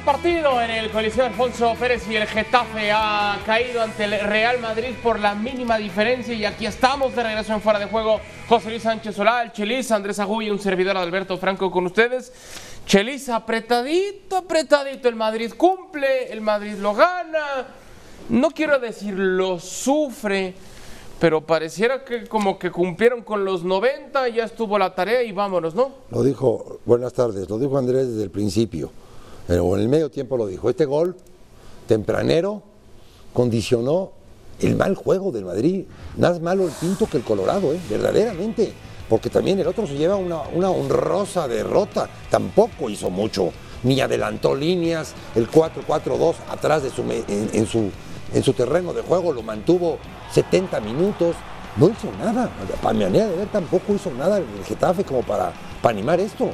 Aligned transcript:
el 0.00 0.06
partido 0.06 0.62
en 0.62 0.70
el 0.70 0.90
Coliseo 0.90 1.26
Alfonso 1.26 1.74
Pérez 1.78 2.08
y 2.08 2.16
el 2.16 2.26
Getafe 2.26 2.90
ha 2.90 3.38
caído 3.44 3.82
ante 3.82 4.04
el 4.04 4.18
Real 4.20 4.58
Madrid 4.58 4.94
por 5.02 5.20
la 5.20 5.34
mínima 5.34 5.76
diferencia 5.76 6.32
y 6.32 6.46
aquí 6.46 6.64
estamos 6.64 7.14
de 7.14 7.22
regreso 7.22 7.52
en 7.52 7.60
fuera 7.60 7.78
de 7.78 7.84
juego. 7.84 8.18
José 8.48 8.70
Luis 8.70 8.82
Sánchez 8.82 9.14
Solá, 9.14 9.42
el 9.54 9.86
Andrés 9.90 10.18
Agulla, 10.18 10.52
un 10.52 10.58
servidor 10.58 10.96
Alberto 10.96 11.36
Franco 11.36 11.70
con 11.70 11.84
ustedes. 11.84 12.32
Chelis, 12.86 13.28
apretadito, 13.28 14.38
apretadito, 14.38 15.06
el 15.06 15.16
Madrid 15.16 15.52
cumple, 15.54 16.32
el 16.32 16.40
Madrid 16.40 16.76
lo 16.78 16.94
gana. 16.94 17.66
No 18.30 18.52
quiero 18.52 18.78
decir 18.78 19.12
lo 19.18 19.60
sufre, 19.60 20.54
pero 21.20 21.42
pareciera 21.42 22.06
que 22.06 22.26
como 22.26 22.58
que 22.58 22.70
cumplieron 22.70 23.22
con 23.22 23.44
los 23.44 23.64
90, 23.64 24.28
ya 24.30 24.44
estuvo 24.44 24.78
la 24.78 24.94
tarea 24.94 25.22
y 25.22 25.32
vámonos, 25.32 25.74
¿no? 25.74 25.90
Lo 26.10 26.22
dijo, 26.22 26.80
buenas 26.86 27.12
tardes, 27.12 27.50
lo 27.50 27.58
dijo 27.58 27.76
Andrés 27.76 28.08
desde 28.08 28.22
el 28.22 28.30
principio, 28.30 28.90
pero 29.50 29.74
en 29.74 29.82
el 29.82 29.88
medio 29.88 30.12
tiempo 30.12 30.36
lo 30.36 30.46
dijo. 30.46 30.70
Este 30.70 30.84
gol 30.84 31.16
tempranero 31.88 32.62
condicionó 33.32 34.12
el 34.60 34.76
mal 34.76 34.94
juego 34.94 35.32
del 35.32 35.44
Madrid. 35.44 35.86
Más 36.18 36.40
malo 36.40 36.66
el 36.66 36.70
Pinto 36.70 37.08
que 37.08 37.16
el 37.16 37.24
Colorado, 37.24 37.72
¿eh? 37.72 37.80
verdaderamente. 37.90 38.72
Porque 39.08 39.28
también 39.28 39.58
el 39.58 39.66
otro 39.66 39.88
se 39.88 39.96
lleva 39.96 40.14
una, 40.14 40.42
una 40.54 40.70
honrosa 40.70 41.48
derrota. 41.48 42.08
Tampoco 42.30 42.88
hizo 42.88 43.10
mucho, 43.10 43.50
ni 43.82 44.00
adelantó 44.00 44.54
líneas. 44.54 45.14
El 45.34 45.50
4-4-2 45.50 46.34
atrás 46.48 46.84
de 46.84 46.90
su, 46.90 47.02
en, 47.10 47.66
su, 47.66 47.90
en 48.32 48.44
su 48.44 48.52
terreno 48.52 48.92
de 48.92 49.02
juego 49.02 49.32
lo 49.32 49.42
mantuvo 49.42 49.98
70 50.32 50.78
minutos. 50.78 51.34
No 51.76 51.88
hizo 51.88 52.12
nada. 52.20 52.48
Para 52.80 52.94
mi 52.94 53.02
manera 53.02 53.26
de 53.26 53.36
ver, 53.38 53.48
tampoco 53.48 53.94
hizo 53.94 54.12
nada 54.12 54.38
el 54.38 54.44
Getafe 54.64 55.02
como 55.02 55.22
para 55.22 55.52
animar 55.82 56.20
esto. 56.20 56.52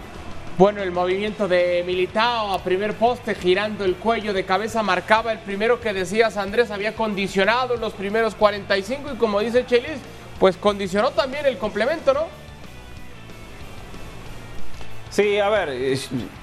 Bueno, 0.59 0.83
el 0.83 0.91
movimiento 0.91 1.49
de 1.49 1.85
Militao 1.87 2.55
a 2.55 2.65
primer 2.65 2.95
poste, 2.95 3.35
girando 3.35 3.85
el 3.85 3.97
cuello 3.97 4.33
de 4.33 4.47
cabeza, 4.47 4.83
marcaba 4.83 5.31
el 5.31 5.39
primero 5.41 5.81
que 5.83 5.93
decías, 5.93 6.39
Andrés, 6.39 6.71
había 6.71 6.95
condicionado 6.95 7.77
los 7.77 7.93
primeros 7.93 8.35
45 8.35 9.13
y 9.13 9.17
como 9.19 9.41
dice 9.41 9.67
Chelis, 9.67 9.99
pues 10.41 10.57
condicionó 10.57 11.11
también 11.11 11.45
el 11.45 11.59
complemento, 11.59 12.15
¿no? 12.15 12.29
Sí, 15.11 15.39
a 15.39 15.51
ver, 15.51 15.99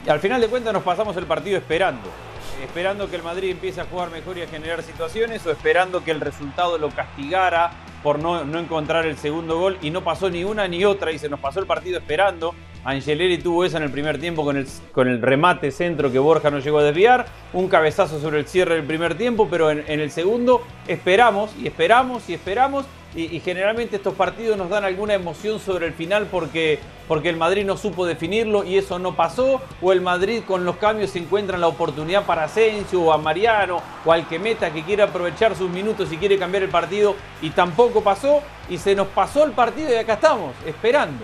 al 0.08 0.20
final 0.20 0.42
de 0.42 0.48
cuentas 0.48 0.74
nos 0.74 0.84
pasamos 0.84 1.18
el 1.18 1.26
partido 1.26 1.58
esperando. 1.58 2.08
Esperando 2.64 3.10
que 3.10 3.16
el 3.16 3.24
Madrid 3.24 3.50
empiece 3.50 3.82
a 3.82 3.86
jugar 3.86 4.12
mejor 4.12 4.38
y 4.38 4.44
a 4.44 4.48
generar 4.48 4.84
situaciones 4.84 5.44
o 5.48 5.52
esperando 5.52 6.04
que 6.04 6.12
el 6.12 6.22
resultado 6.22 6.78
lo 6.78 6.92
castigara 6.92 7.72
por 8.04 8.20
no, 8.20 8.46
no 8.46 8.60
encontrar 8.60 9.08
el 9.08 9.18
segundo 9.18 9.58
gol 9.58 9.80
y 9.82 9.90
no 9.90 10.04
pasó 10.04 10.30
ni 10.30 10.44
una 10.44 10.68
ni 10.68 10.86
otra 10.86 11.12
y 11.12 11.18
se 11.18 11.30
nos 11.30 11.40
pasó 11.40 11.60
el 11.60 11.66
partido 11.66 11.98
esperando. 11.98 12.54
Angeleri 12.86 13.38
tuvo 13.38 13.64
esa 13.64 13.78
en 13.78 13.84
el 13.84 13.92
primer 13.92 14.20
tiempo 14.20 14.44
con 14.44 14.58
el, 15.08 15.22
remate 15.22 15.72
centro 15.72 16.12
que 16.12 16.20
Borja 16.20 16.52
no 16.52 16.60
llegó 16.60 16.80
a 16.80 16.84
desviar, 16.84 17.26
un 17.54 17.70
cabezazo 17.70 18.20
sobre 18.20 18.40
el 18.40 18.48
cierre 18.48 18.76
del 18.76 18.84
primer 18.84 19.16
tiempo, 19.16 19.48
pero 19.50 19.72
en, 19.72 19.88
el 19.88 20.12
segundo 20.12 20.62
esperamos 20.88 21.52
y 21.62 21.68
esperamos 21.68 22.28
y 22.30 22.34
esperamos 22.34 22.86
y, 23.16 23.36
y, 23.36 23.40
generalmente 23.42 23.98
estos 23.98 24.16
partidos 24.16 24.58
nos 24.58 24.70
dan 24.70 24.84
alguna 24.84 25.14
emoción 25.14 25.60
sobre 25.60 25.86
el 25.86 25.94
final 25.94 26.28
porque, 26.32 26.80
porque 27.08 27.30
el 27.30 27.38
Madrid 27.38 27.64
no 27.64 27.78
supo 27.78 28.08
definirlo 28.08 28.64
y 28.64 28.80
eso 28.80 28.98
no 28.98 29.16
pasó, 29.16 29.62
o 29.84 29.94
el 29.94 30.02
Madrid 30.02 30.42
con 30.48 30.66
los 30.66 30.78
cambios 30.78 31.12
se 31.12 31.20
encuentran 31.20 31.62
la 31.62 31.68
oportunidad 31.68 32.26
para 32.26 32.46
Asensio 32.46 33.04
o 33.04 33.14
a 33.14 33.20
Mariano 33.20 33.82
o 34.04 34.12
al 34.12 34.28
que 34.28 34.40
meta 34.40 34.74
que 34.74 34.82
quiere 34.82 35.04
aprovechar 35.04 35.56
sus 35.56 35.70
minutos 35.70 36.12
y 36.12 36.18
quiere 36.18 36.40
cambiar 36.40 36.64
el 36.64 36.70
partido 36.70 37.16
y 37.40 37.52
tampoco 37.52 38.02
pasó 38.02 38.42
y 38.68 38.80
se 38.80 38.96
nos 38.96 39.08
pasó 39.10 39.46
el 39.46 39.52
partido 39.52 39.92
y 39.92 39.96
acá 39.96 40.14
estamos, 40.14 40.56
esperando. 40.66 41.24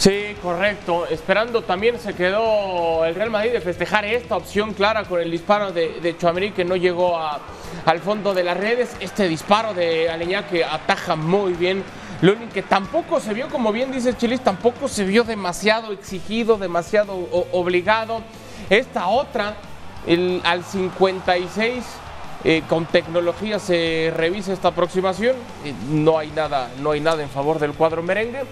Sí, 0.00 0.34
correcto. 0.40 1.06
Esperando 1.10 1.60
también 1.60 2.00
se 2.00 2.14
quedó 2.14 3.04
el 3.04 3.14
Real 3.14 3.28
Madrid 3.28 3.52
de 3.52 3.60
festejar 3.60 4.06
esta 4.06 4.34
opción 4.34 4.72
clara 4.72 5.04
con 5.04 5.20
el 5.20 5.30
disparo 5.30 5.72
de, 5.72 6.00
de 6.00 6.52
que 6.52 6.64
no 6.64 6.74
llegó 6.74 7.18
a, 7.18 7.38
al 7.84 7.98
fondo 8.00 8.32
de 8.32 8.42
las 8.42 8.56
redes. 8.56 8.96
Este 9.00 9.28
disparo 9.28 9.74
de 9.74 10.08
Aleñá 10.08 10.48
que 10.48 10.64
ataja 10.64 11.16
muy 11.16 11.52
bien. 11.52 11.84
Único 12.22 12.50
que 12.50 12.62
tampoco 12.62 13.20
se 13.20 13.34
vio, 13.34 13.48
como 13.50 13.72
bien 13.72 13.92
dice 13.92 14.16
Chilis, 14.16 14.40
tampoco 14.40 14.88
se 14.88 15.04
vio 15.04 15.22
demasiado 15.22 15.92
exigido, 15.92 16.56
demasiado 16.56 17.12
obligado. 17.52 18.22
Esta 18.70 19.06
otra, 19.06 19.56
el, 20.06 20.40
al 20.44 20.64
56, 20.64 21.84
eh, 22.44 22.62
con 22.70 22.86
tecnología 22.86 23.58
se 23.58 24.10
revisa 24.16 24.54
esta 24.54 24.68
aproximación. 24.68 25.36
Eh, 25.62 25.74
no 25.90 26.16
hay 26.16 26.30
nada, 26.30 26.70
no 26.80 26.92
hay 26.92 27.00
nada 27.00 27.22
en 27.22 27.28
favor 27.28 27.58
del 27.58 27.74
cuadro 27.74 28.02
merengue. 28.02 28.44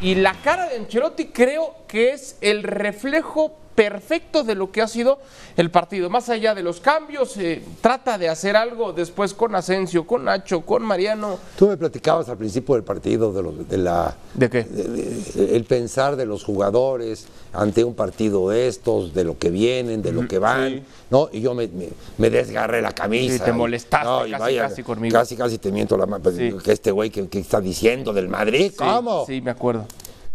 Y 0.00 0.14
la 0.14 0.32
cara 0.34 0.68
de 0.68 0.76
Ancelotti 0.76 1.26
creo 1.26 1.74
que 1.88 2.10
es 2.10 2.36
el 2.40 2.62
reflejo 2.62 3.56
perfecto 3.78 4.42
de 4.42 4.56
lo 4.56 4.72
que 4.72 4.82
ha 4.82 4.88
sido 4.88 5.20
el 5.56 5.70
partido. 5.70 6.10
Más 6.10 6.28
allá 6.28 6.52
de 6.52 6.64
los 6.64 6.80
cambios, 6.80 7.36
eh, 7.36 7.62
trata 7.80 8.18
de 8.18 8.28
hacer 8.28 8.56
algo 8.56 8.92
después 8.92 9.34
con 9.34 9.54
Asensio, 9.54 10.04
con 10.04 10.24
Nacho, 10.24 10.62
con 10.62 10.82
Mariano. 10.82 11.38
Tú 11.56 11.68
me 11.68 11.76
platicabas 11.76 12.28
al 12.28 12.36
principio 12.36 12.74
del 12.74 12.82
partido 12.82 13.32
de, 13.32 13.40
lo, 13.40 13.52
de 13.52 13.78
la... 13.78 14.16
¿De 14.34 14.50
qué? 14.50 14.64
De, 14.64 15.54
el 15.54 15.62
pensar 15.62 16.16
de 16.16 16.26
los 16.26 16.42
jugadores 16.42 17.28
ante 17.52 17.84
un 17.84 17.94
partido 17.94 18.48
de 18.48 18.66
estos, 18.66 19.14
de 19.14 19.22
lo 19.22 19.38
que 19.38 19.48
vienen, 19.48 20.02
de 20.02 20.10
lo 20.10 20.26
que 20.26 20.40
van, 20.40 20.70
sí. 20.70 20.82
¿no? 21.10 21.28
Y 21.30 21.40
yo 21.40 21.54
me, 21.54 21.68
me, 21.68 21.88
me, 22.16 22.30
desgarré 22.30 22.82
la 22.82 22.90
camisa. 22.90 23.34
Sí, 23.34 23.44
te 23.44 23.52
molestaste 23.52 24.08
no, 24.08 24.18
casi, 24.22 24.32
vaya, 24.32 24.68
casi 24.68 24.82
conmigo. 24.82 25.12
Casi, 25.12 25.36
casi 25.36 25.58
te 25.58 25.70
miento 25.70 25.96
la 25.96 26.06
mano. 26.06 26.28
Sí. 26.32 26.52
Que 26.64 26.72
este 26.72 26.90
güey 26.90 27.10
que, 27.10 27.28
que, 27.28 27.38
está 27.38 27.60
diciendo 27.60 28.12
del 28.12 28.28
Madrid, 28.28 28.72
¿cómo? 28.76 29.24
Sí, 29.24 29.40
me 29.40 29.52
acuerdo. 29.52 29.86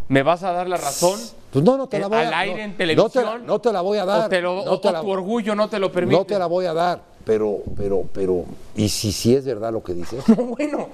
¿Me 0.08 0.24
vas 0.24 0.44
a 0.44 0.54
dar 0.54 0.70
la 0.70 0.78
razón? 0.78 1.20
Pues 1.54 1.64
no, 1.64 1.78
no 1.78 1.88
te 1.88 2.00
la 2.00 2.08
voy 2.08 2.18
a 2.18 2.28
Al 2.28 2.34
aire 2.34 2.58
no, 2.58 2.64
en 2.64 2.78
televisión. 2.78 3.26
No 3.26 3.40
te, 3.40 3.46
no 3.46 3.62
te, 3.62 3.72
la 3.72 3.82
voy 3.82 3.98
a 4.00 4.06
dar. 4.06 4.26
O, 4.26 4.30
te 4.30 4.42
lo, 4.42 4.66
no 4.66 4.72
o 4.72 4.80
te 4.80 4.92
la, 4.92 5.02
tu 5.02 5.10
orgullo 5.12 5.54
no 5.54 5.70
te 5.70 5.78
lo 5.78 5.92
permite. 5.92 6.18
No 6.18 6.26
te 6.26 6.40
la 6.40 6.48
voy 6.48 6.66
a 6.66 6.74
dar. 6.74 7.00
Pero, 7.24 7.60
pero, 7.78 8.04
pero, 8.12 8.44
¿y 8.76 8.90
si 8.90 9.12
sí 9.12 9.36
es 9.36 9.46
verdad 9.46 9.72
lo 9.72 9.84
que 9.84 9.94
dices? 9.94 10.28
No, 10.30 10.36
bueno. 10.58 10.90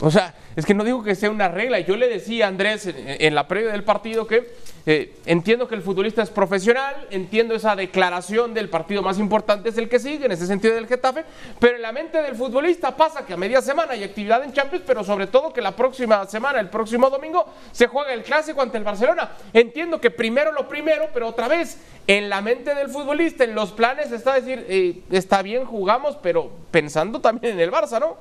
O 0.00 0.10
sea, 0.10 0.34
es 0.56 0.64
que 0.64 0.72
no 0.72 0.82
digo 0.82 1.02
que 1.02 1.14
sea 1.14 1.30
una 1.30 1.48
regla. 1.48 1.78
Yo 1.80 1.96
le 1.96 2.08
decía 2.08 2.46
a 2.46 2.48
Andrés 2.48 2.88
en, 2.94 3.34
la 3.34 3.46
previa 3.46 3.70
del 3.70 3.84
partido 3.84 4.26
que 4.26 4.54
eh, 4.86 5.14
entiendo 5.26 5.68
que 5.68 5.74
el 5.74 5.82
futbolista 5.82 6.22
es 6.22 6.30
profesional, 6.30 7.06
entiendo 7.10 7.54
esa 7.54 7.76
declaración 7.76 8.54
del 8.54 8.70
partido 8.70 9.02
más 9.02 9.18
importante 9.18 9.68
es 9.68 9.76
el 9.76 9.90
que 9.90 9.98
sigue, 9.98 10.24
en 10.24 10.32
ese 10.32 10.46
sentido 10.46 10.74
del 10.74 10.86
Getafe, 10.86 11.24
pero 11.58 11.76
en 11.76 11.82
la 11.82 11.92
mente 11.92 12.22
del 12.22 12.34
futbolista 12.34 12.96
pasa 12.96 13.26
que 13.26 13.34
a 13.34 13.36
media 13.36 13.60
semana 13.60 13.92
hay 13.92 14.02
actividad 14.02 14.42
en 14.42 14.54
Champions, 14.54 14.84
pero 14.86 15.04
sobre 15.04 15.26
todo 15.26 15.52
que 15.52 15.60
la 15.60 15.76
próxima 15.76 16.26
semana, 16.26 16.60
el 16.60 16.70
próximo 16.70 17.10
domingo, 17.10 17.46
se 17.70 17.86
juega 17.86 18.14
el 18.14 18.22
clásico 18.22 18.62
ante 18.62 18.78
el 18.78 18.84
Barcelona. 18.84 19.32
Entiendo 19.52 20.00
que 20.00 20.10
primero 20.10 20.50
lo 20.52 20.66
primero, 20.66 21.08
pero 21.12 21.28
otra 21.28 21.46
vez, 21.46 21.76
en 22.06 22.30
la 22.30 22.40
mente 22.40 22.74
del 22.74 22.88
futbolista, 22.88 23.44
en 23.44 23.54
los 23.54 23.72
planes 23.72 24.10
está 24.12 24.34
decir, 24.34 24.64
eh, 24.66 25.02
está 25.10 25.42
bien, 25.42 25.66
jugamos, 25.66 26.16
pero 26.22 26.50
pensando 26.70 27.20
también 27.20 27.54
en 27.54 27.60
el 27.60 27.70
Barça, 27.70 28.00
¿no? 28.00 28.16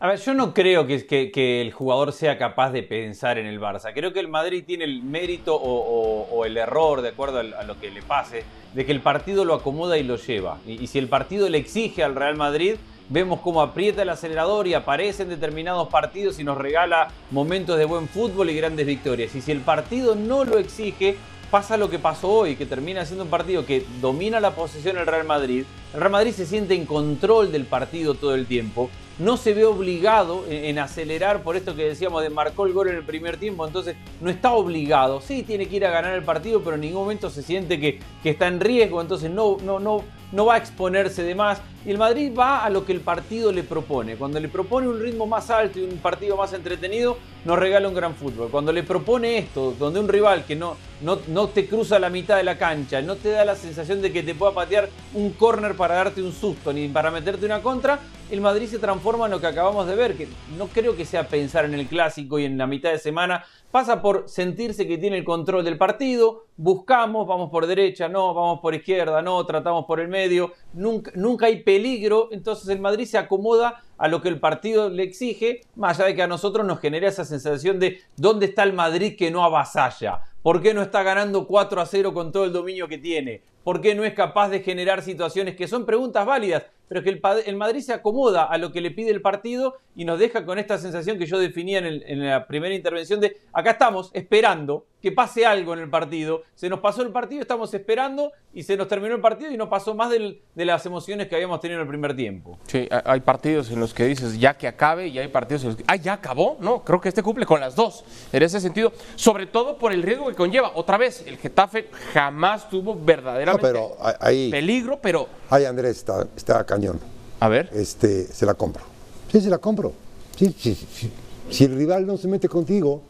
A 0.00 0.06
ver, 0.06 0.20
yo 0.20 0.32
no 0.32 0.54
creo 0.54 0.86
que, 0.86 1.60
el 1.60 1.72
jugador 1.72 2.12
sea 2.12 2.38
capaz 2.38 2.70
de 2.70 2.84
pensar 2.84 3.36
en 3.36 3.46
el 3.46 3.60
Barça. 3.60 3.92
Creo 3.92 4.12
que 4.12 4.20
el 4.20 4.28
Madrid 4.28 4.62
tiene 4.64 4.84
el 4.84 5.02
mérito 5.02 5.56
o, 5.56 6.44
el 6.44 6.56
error, 6.56 7.02
de 7.02 7.08
acuerdo 7.08 7.38
a, 7.38 7.40
a, 7.40 7.64
lo 7.64 7.80
que 7.80 7.90
le 7.90 8.00
pase, 8.02 8.44
de 8.74 8.86
que 8.86 8.92
el 8.92 9.00
partido 9.00 9.44
lo 9.44 9.54
acomoda 9.54 9.98
y 9.98 10.04
lo 10.04 10.14
lleva. 10.14 10.58
Y, 10.68 10.80
y, 10.80 10.86
si 10.86 11.00
el 11.00 11.08
partido 11.08 11.48
le 11.48 11.58
exige 11.58 12.04
al 12.04 12.14
Real 12.14 12.36
Madrid, 12.36 12.76
vemos 13.08 13.40
cómo 13.40 13.60
aprieta 13.60 14.02
el 14.02 14.10
acelerador 14.10 14.68
y 14.68 14.74
aparece 14.74 15.24
en 15.24 15.30
determinados 15.30 15.88
partidos 15.88 16.38
y 16.38 16.44
nos 16.44 16.58
regala 16.58 17.08
momentos 17.32 17.76
de 17.76 17.84
buen 17.84 18.06
fútbol 18.06 18.50
y 18.50 18.56
grandes 18.56 18.86
victorias. 18.86 19.34
Y 19.34 19.40
si 19.40 19.50
el 19.50 19.62
partido 19.62 20.14
no 20.14 20.44
lo 20.44 20.58
exige, 20.58 21.16
pasa 21.50 21.76
lo 21.76 21.90
que 21.90 21.98
pasó 21.98 22.30
hoy, 22.30 22.54
que 22.54 22.66
termina 22.66 23.04
siendo 23.04 23.24
un 23.24 23.30
partido 23.30 23.66
que 23.66 23.84
domina 24.00 24.38
la 24.38 24.52
posesión 24.52 24.96
el 24.96 25.08
Real 25.08 25.26
Madrid. 25.26 25.64
El 25.92 25.98
Real 25.98 26.12
Madrid 26.12 26.30
se 26.30 26.46
siente 26.46 26.76
en 26.76 26.86
control 26.86 27.50
del 27.50 27.64
partido 27.64 28.14
todo 28.14 28.36
el 28.36 28.46
tiempo 28.46 28.90
no 29.18 29.36
se 29.36 29.52
ve 29.54 29.64
obligado 29.64 30.44
en, 30.48 30.78
acelerar 30.78 31.42
por 31.42 31.56
esto 31.56 31.74
que 31.74 31.84
decíamos 31.84 32.22
de 32.22 32.30
marcó 32.30 32.66
el 32.66 32.72
gol 32.72 32.88
en 32.88 32.96
el 32.96 33.04
primer 33.04 33.36
tiempo, 33.36 33.66
entonces 33.66 33.96
no 34.20 34.30
está 34.30 34.52
obligado, 34.52 35.20
sí 35.20 35.42
tiene 35.42 35.66
que 35.66 35.76
ir 35.76 35.86
a 35.86 35.90
ganar 35.90 36.14
el 36.14 36.22
partido, 36.22 36.62
pero 36.62 36.76
en 36.76 36.82
ningún 36.82 37.02
momento 37.02 37.30
se 37.30 37.42
siente 37.42 37.80
que, 37.80 38.00
que 38.22 38.30
está 38.30 38.46
en 38.46 38.60
riesgo, 38.60 39.00
entonces 39.00 39.30
no, 39.30 39.56
no, 39.62 39.80
no, 39.80 40.04
no 40.32 40.46
va 40.46 40.54
a 40.54 40.58
exponerse 40.58 41.22
de 41.22 41.34
más. 41.34 41.60
Y 41.86 41.90
el 41.90 41.98
Madrid 41.98 42.32
va 42.36 42.64
a 42.64 42.70
lo 42.70 42.84
que 42.84 42.92
el 42.92 43.00
partido 43.00 43.50
le 43.50 43.62
propone. 43.62 44.16
Cuando 44.16 44.38
le 44.40 44.48
propone 44.48 44.88
un 44.88 45.00
ritmo 45.00 45.26
más 45.26 45.48
alto 45.50 45.78
y 45.78 45.84
un 45.84 45.98
partido 45.98 46.36
más 46.36 46.52
entretenido, 46.52 47.16
nos 47.44 47.58
regala 47.58 47.88
un 47.88 47.94
gran 47.94 48.14
fútbol. 48.14 48.50
Cuando 48.50 48.72
le 48.72 48.82
propone 48.82 49.38
esto, 49.38 49.74
donde 49.78 50.00
un 50.00 50.08
rival 50.08 50.44
que 50.44 50.54
no, 50.54 50.76
no, 51.00 51.18
no 51.28 51.48
te 51.48 51.66
cruza 51.66 51.98
la 51.98 52.10
mitad 52.10 52.36
de 52.36 52.42
la 52.42 52.58
cancha, 52.58 53.00
no 53.00 53.16
te 53.16 53.30
da 53.30 53.44
la 53.44 53.56
sensación 53.56 54.02
de 54.02 54.12
que 54.12 54.22
te 54.22 54.34
pueda 54.34 54.52
patear 54.52 54.88
un 55.14 55.30
córner 55.30 55.74
para 55.74 55.94
darte 55.94 56.22
un 56.22 56.32
susto 56.32 56.72
ni 56.72 56.88
para 56.88 57.10
meterte 57.10 57.46
una 57.46 57.62
contra, 57.62 57.98
el 58.30 58.40
Madrid 58.42 58.66
se 58.66 58.78
transforma 58.78 59.24
en 59.24 59.30
lo 59.30 59.40
que 59.40 59.46
acabamos 59.46 59.86
de 59.86 59.96
ver, 59.96 60.16
que 60.16 60.28
no 60.56 60.66
creo 60.66 60.94
que 60.94 61.06
sea 61.06 61.28
pensar 61.28 61.64
en 61.64 61.74
el 61.74 61.86
clásico 61.86 62.38
y 62.38 62.44
en 62.44 62.58
la 62.58 62.66
mitad 62.66 62.90
de 62.90 62.98
semana, 62.98 63.44
pasa 63.70 64.02
por 64.02 64.28
sentirse 64.28 64.86
que 64.86 64.98
tiene 64.98 65.18
el 65.18 65.24
control 65.24 65.64
del 65.64 65.78
partido, 65.78 66.46
buscamos, 66.56 67.26
vamos 67.26 67.50
por 67.50 67.66
derecha, 67.66 68.08
no, 68.08 68.34
vamos 68.34 68.60
por 68.60 68.74
izquierda, 68.74 69.22
no, 69.22 69.44
tratamos 69.46 69.86
por 69.86 70.00
el 70.00 70.08
medio, 70.08 70.52
nunca, 70.74 71.10
nunca 71.14 71.46
hay 71.46 71.62
peligro, 71.62 72.28
entonces 72.30 72.68
el 72.68 72.80
Madrid 72.80 73.06
se 73.06 73.18
acomoda 73.18 73.82
a 73.96 74.08
lo 74.08 74.20
que 74.20 74.28
el 74.28 74.40
partido 74.40 74.90
le 74.90 75.02
exige, 75.04 75.62
más 75.74 75.98
allá 75.98 76.08
de 76.08 76.14
que 76.14 76.22
a 76.22 76.28
nosotros 76.28 76.66
nos 76.66 76.80
genera 76.80 77.08
esa 77.08 77.24
sensación 77.24 77.78
de 77.78 78.00
dónde 78.16 78.46
está 78.46 78.62
el 78.62 78.72
Madrid 78.72 79.16
que 79.16 79.30
no 79.30 79.42
avasalla, 79.42 80.20
por 80.42 80.62
qué 80.62 80.74
no 80.74 80.82
está 80.82 81.02
ganando 81.02 81.46
4 81.46 81.80
a 81.80 81.86
0 81.86 82.12
con 82.12 82.30
todo 82.30 82.44
el 82.44 82.52
dominio 82.52 82.88
que 82.88 82.98
tiene, 82.98 83.42
por 83.64 83.80
qué 83.80 83.94
no 83.94 84.04
es 84.04 84.14
capaz 84.14 84.48
de 84.48 84.60
generar 84.60 85.02
situaciones 85.02 85.56
que 85.56 85.68
son 85.68 85.84
preguntas 85.84 86.24
válidas, 86.24 86.64
pero 86.88 87.02
que 87.02 87.10
el, 87.10 87.56
Madrid 87.56 87.80
se 87.80 87.92
acomoda 87.92 88.44
a 88.44 88.58
lo 88.58 88.72
que 88.72 88.80
le 88.80 88.90
pide 88.90 89.10
el 89.10 89.20
partido 89.20 89.76
y 89.98 90.04
nos 90.04 90.20
deja 90.20 90.44
con 90.44 90.60
esta 90.60 90.78
sensación 90.78 91.18
que 91.18 91.26
yo 91.26 91.40
definía 91.40 91.78
en, 91.78 92.24
la 92.24 92.46
primera 92.46 92.72
intervención 92.72 93.18
de 93.18 93.36
acá 93.52 93.72
estamos 93.72 94.12
esperando 94.14 94.86
que 95.02 95.10
pase 95.10 95.44
algo 95.44 95.74
en 95.74 95.80
el 95.80 95.90
partido, 95.90 96.42
se 96.54 96.68
nos 96.68 96.78
pasó 96.78 97.02
el 97.02 97.10
partido, 97.10 97.42
estamos 97.42 97.74
esperando 97.74 98.30
y 98.54 98.62
se 98.62 98.76
nos 98.76 98.86
terminó 98.86 99.16
el 99.16 99.20
partido 99.20 99.50
y 99.50 99.56
no 99.56 99.68
pasó 99.68 99.96
más 99.96 100.10
de 100.10 100.38
las 100.54 100.86
emociones 100.86 101.26
que 101.26 101.34
habíamos 101.34 101.60
tenido 101.60 101.80
en 101.80 101.82
el 101.82 101.88
primer 101.88 102.14
tiempo. 102.14 102.60
Sí, 102.68 102.88
hay 102.90 103.18
partidos 103.20 103.72
en 103.72 103.80
los 103.80 103.92
que 103.92 104.04
dices 104.04 104.38
ya 104.38 104.56
que 104.56 104.68
acabe 104.68 105.08
y 105.08 105.18
hay 105.18 105.26
partidos 105.26 105.62
en 105.62 105.68
los 105.70 105.76
que, 105.76 105.84
ah, 105.88 105.96
ya 105.96 106.12
acabó, 106.12 106.56
no, 106.60 106.84
creo 106.84 107.00
que 107.00 107.08
este 107.08 107.24
cumple 107.24 107.44
con 107.44 107.58
las 107.58 107.74
dos, 107.74 108.04
en 108.32 108.40
ese 108.44 108.60
sentido, 108.60 108.92
sobre 109.16 109.46
todo 109.46 109.78
por 109.78 109.92
el 109.92 110.04
riesgo 110.04 110.28
que 110.28 110.36
conlleva. 110.36 110.70
Otra 110.76 110.96
vez, 110.96 111.24
el 111.26 111.38
Getafe 111.38 111.88
jamás 112.12 112.70
tuvo 112.70 112.94
verdaderamente 112.94 113.66
pero 113.66 113.96
hay, 114.20 114.48
peligro, 114.48 115.00
pero... 115.02 115.28
Ay, 115.50 115.64
Andrés, 115.64 115.96
está, 115.96 116.24
está 116.36 116.64
cañón. 116.64 117.00
A 117.40 117.48
ver. 117.48 117.68
Este, 117.72 118.24
se 118.26 118.46
la 118.46 118.54
compro. 118.54 118.97
Sí, 119.30 119.40
se 119.40 119.50
la 119.50 119.58
compro. 119.58 119.92
Sí, 120.36 120.54
sí, 120.58 120.74
sí. 120.74 121.10
Si 121.50 121.64
el 121.64 121.76
rival 121.76 122.06
no 122.06 122.16
se 122.16 122.28
mete 122.28 122.48
contigo, 122.48 123.02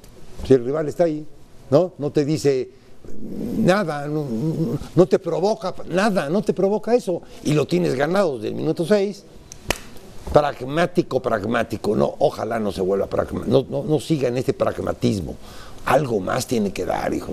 si 0.46 0.54
el 0.54 0.64
rival 0.64 0.88
está 0.88 1.04
ahí, 1.04 1.26
¿no? 1.70 1.92
No 1.98 2.10
te 2.10 2.24
dice 2.24 2.70
nada, 3.58 4.06
no, 4.06 5.06
te 5.06 5.18
provoca 5.18 5.74
nada, 5.88 6.28
no 6.28 6.42
te 6.42 6.52
provoca 6.52 6.94
eso. 6.94 7.22
Y 7.44 7.52
lo 7.52 7.66
tienes 7.66 7.94
ganado 7.94 8.36
desde 8.36 8.48
el 8.48 8.54
minuto 8.54 8.84
6. 8.86 9.24
Pragmático, 10.32 11.20
pragmático. 11.20 11.96
No, 11.96 12.14
ojalá 12.18 12.58
no 12.58 12.70
se 12.70 12.82
vuelva 12.82 13.06
pragmático. 13.06 13.50
No, 13.50 13.66
no, 13.68 13.84
no 13.84 14.00
siga 14.00 14.28
en 14.28 14.36
este 14.36 14.52
pragmatismo. 14.52 15.36
Algo 15.86 16.20
más 16.20 16.46
tiene 16.46 16.72
que 16.72 16.84
dar, 16.84 17.12
hijo. 17.14 17.32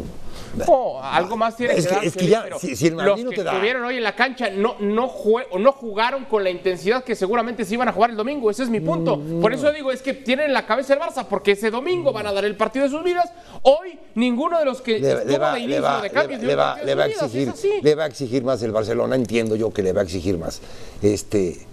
No, 0.55 1.01
algo 1.01 1.37
más 1.37 1.55
tiene 1.55 1.73
es 1.73 1.87
que, 1.87 1.93
dar. 1.93 2.05
Es 2.05 2.15
que 2.15 2.27
ya, 2.27 2.45
si, 2.59 2.87
el 2.87 2.95
los 2.95 3.21
que 3.21 3.41
estuvieron 3.41 3.83
hoy 3.83 3.97
en 3.97 4.03
la 4.03 4.15
cancha 4.15 4.49
no, 4.49 4.75
no, 4.79 5.11
no 5.59 5.71
jugaron 5.71 6.25
con 6.25 6.43
la 6.43 6.49
intensidad 6.49 7.03
que 7.03 7.15
seguramente 7.15 7.65
se 7.65 7.73
iban 7.73 7.87
a 7.87 7.91
jugar 7.91 8.11
el 8.11 8.15
domingo. 8.15 8.49
Ese 8.49 8.63
es 8.63 8.69
mi 8.69 8.79
punto. 8.79 9.17
Mm, 9.17 9.41
Por 9.41 9.53
eso 9.53 9.71
digo, 9.71 9.91
es 9.91 10.01
que 10.01 10.13
tienen 10.13 10.47
en 10.47 10.53
la 10.53 10.65
cabeza 10.65 10.93
el 10.93 10.99
Barça, 10.99 11.25
porque 11.27 11.51
ese 11.51 11.71
domingo 11.71 12.13
van 12.13 12.27
a 12.27 12.33
dar 12.33 12.45
el 12.45 12.55
partido 12.55 12.85
de 12.85 12.91
sus 12.91 13.03
vidas. 13.03 13.31
Hoy 13.63 13.99
ninguno 14.15 14.59
de 14.59 14.65
los 14.65 14.81
que 14.81 14.99
le, 14.99 15.37
va, 15.37 15.53
de 15.53 15.59
inicio 15.59 15.81
va, 15.81 16.01
de 16.01 16.09
cambios 16.09 16.41
le, 16.41 16.55
va, 16.55 16.81
le 16.81 16.95
va 16.95 17.03
a 17.03 17.07
exigir, 17.07 17.53
le 17.81 17.95
va 17.95 18.03
a 18.03 18.07
exigir 18.07 18.43
más 18.43 18.61
el 18.63 18.71
Barcelona. 18.71 19.15
Entiendo 19.15 19.55
yo 19.55 19.71
que 19.71 19.83
le 19.83 19.93
va 19.93 20.01
a 20.01 20.03
exigir 20.03 20.37
más. 20.37 20.61
Este, 21.01 21.65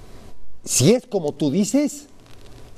si 0.65 0.93
es 0.95 1.07
como 1.07 1.33
tú 1.33 1.51
dices, 1.51 2.07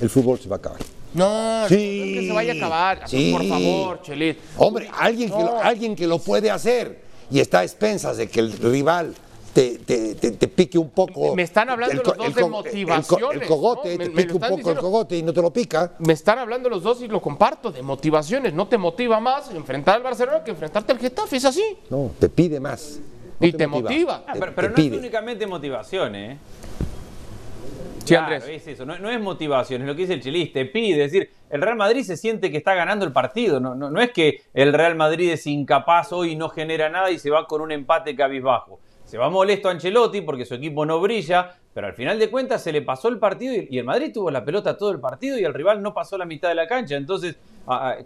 el 0.00 0.10
fútbol 0.10 0.38
se 0.38 0.48
va 0.48 0.56
a 0.56 0.58
acabar. 0.58 0.80
No, 1.14 1.68
sí, 1.68 2.14
no 2.14 2.20
que 2.20 2.26
se 2.26 2.32
vaya 2.32 2.52
a 2.52 2.56
acabar. 2.56 3.00
Por 3.32 3.48
favor, 3.48 4.02
Chelis. 4.02 4.36
Hombre, 4.56 4.90
alguien, 4.98 5.30
que 5.30 5.38
lo, 5.38 5.62
alguien 5.62 5.96
que 5.96 6.06
lo 6.06 6.18
puede 6.18 6.50
hacer 6.50 7.02
y 7.30 7.40
está 7.40 7.60
a 7.60 7.62
expensas 7.62 8.16
de 8.16 8.28
que 8.28 8.40
el 8.40 8.52
rival 8.52 9.14
te, 9.54 9.78
te, 9.78 10.14
te, 10.14 10.48
pique 10.48 10.76
un 10.76 10.90
poco. 10.90 11.36
Me 11.36 11.44
están 11.44 11.70
hablando 11.70 12.02
los 12.02 12.16
dos 12.16 12.34
de 12.34 12.44
motivaciones. 12.44 13.42
El, 13.42 13.48
cogote, 13.48 13.96
te 13.96 14.10
pique 14.10 14.32
un 14.32 14.40
poco 14.40 14.70
el 14.70 14.78
cogote 14.78 15.16
y 15.16 15.22
no 15.22 15.32
te 15.32 15.40
lo 15.40 15.52
pica. 15.52 15.92
Me 16.00 16.12
están 16.12 16.38
hablando 16.40 16.68
los 16.68 16.82
dos 16.82 17.00
y 17.02 17.08
lo 17.08 17.22
comparto, 17.22 17.70
de 17.70 17.80
motivaciones. 17.80 18.52
No 18.52 18.66
te 18.66 18.76
motiva 18.76 19.20
más 19.20 19.50
enfrentar 19.50 19.96
al 19.96 20.02
Barcelona 20.02 20.42
que 20.42 20.50
enfrentarte 20.50 20.92
al 20.92 20.98
Getafe, 20.98 21.36
es 21.36 21.44
así. 21.44 21.78
No, 21.88 22.10
te 22.18 22.28
pide 22.28 22.58
más. 22.58 22.98
y 23.40 23.52
te, 23.52 23.66
motiva. 23.68 24.24
Ah, 24.26 24.34
pero, 24.34 24.70
no 24.70 24.76
es 24.76 24.92
únicamente 24.92 25.46
motivación, 25.46 26.16
¿eh? 26.16 26.38
Claro, 28.04 28.36
es 28.36 28.66
eso, 28.66 28.84
no, 28.84 29.10
es 29.10 29.20
motivación, 29.20 29.82
es 29.82 29.88
lo 29.88 29.94
que 29.94 30.02
dice 30.02 30.14
el 30.14 30.22
chilista, 30.22 30.60
te 30.60 30.66
pide, 30.66 31.04
es 31.04 31.12
decir, 31.12 31.30
el 31.50 31.60
Real 31.60 31.76
Madrid 31.76 32.02
se 32.02 32.16
siente 32.16 32.50
que 32.50 32.58
está 32.58 32.74
ganando 32.74 33.04
el 33.04 33.12
partido, 33.12 33.60
no, 33.60 33.74
no, 33.74 33.90
no 33.90 34.00
es 34.00 34.10
que 34.12 34.42
el 34.52 34.72
Real 34.72 34.94
Madrid 34.94 35.30
es 35.30 35.46
incapaz 35.46 36.12
hoy 36.12 36.32
y 36.32 36.36
no 36.36 36.48
genera 36.48 36.88
nada 36.88 37.10
y 37.10 37.18
se 37.18 37.30
va 37.30 37.46
con 37.46 37.60
un 37.60 37.72
empate 37.72 38.14
cabizbajo. 38.14 38.80
Se 39.14 39.18
va 39.18 39.30
molesto 39.30 39.68
a 39.68 39.70
Ancelotti 39.70 40.22
porque 40.22 40.44
su 40.44 40.54
equipo 40.56 40.84
no 40.84 41.00
brilla, 41.00 41.56
pero 41.72 41.86
al 41.86 41.94
final 41.94 42.18
de 42.18 42.32
cuentas 42.32 42.64
se 42.64 42.72
le 42.72 42.82
pasó 42.82 43.06
el 43.06 43.20
partido 43.20 43.54
y, 43.54 43.78
el 43.78 43.84
Madrid 43.84 44.10
tuvo 44.12 44.28
la 44.28 44.44
pelota 44.44 44.76
todo 44.76 44.90
el 44.90 44.98
partido 44.98 45.38
y 45.38 45.44
el 45.44 45.54
rival 45.54 45.82
no 45.82 45.94
pasó 45.94 46.18
la 46.18 46.24
mitad 46.24 46.48
de 46.48 46.56
la 46.56 46.66
cancha. 46.66 46.96
Entonces, 46.96 47.36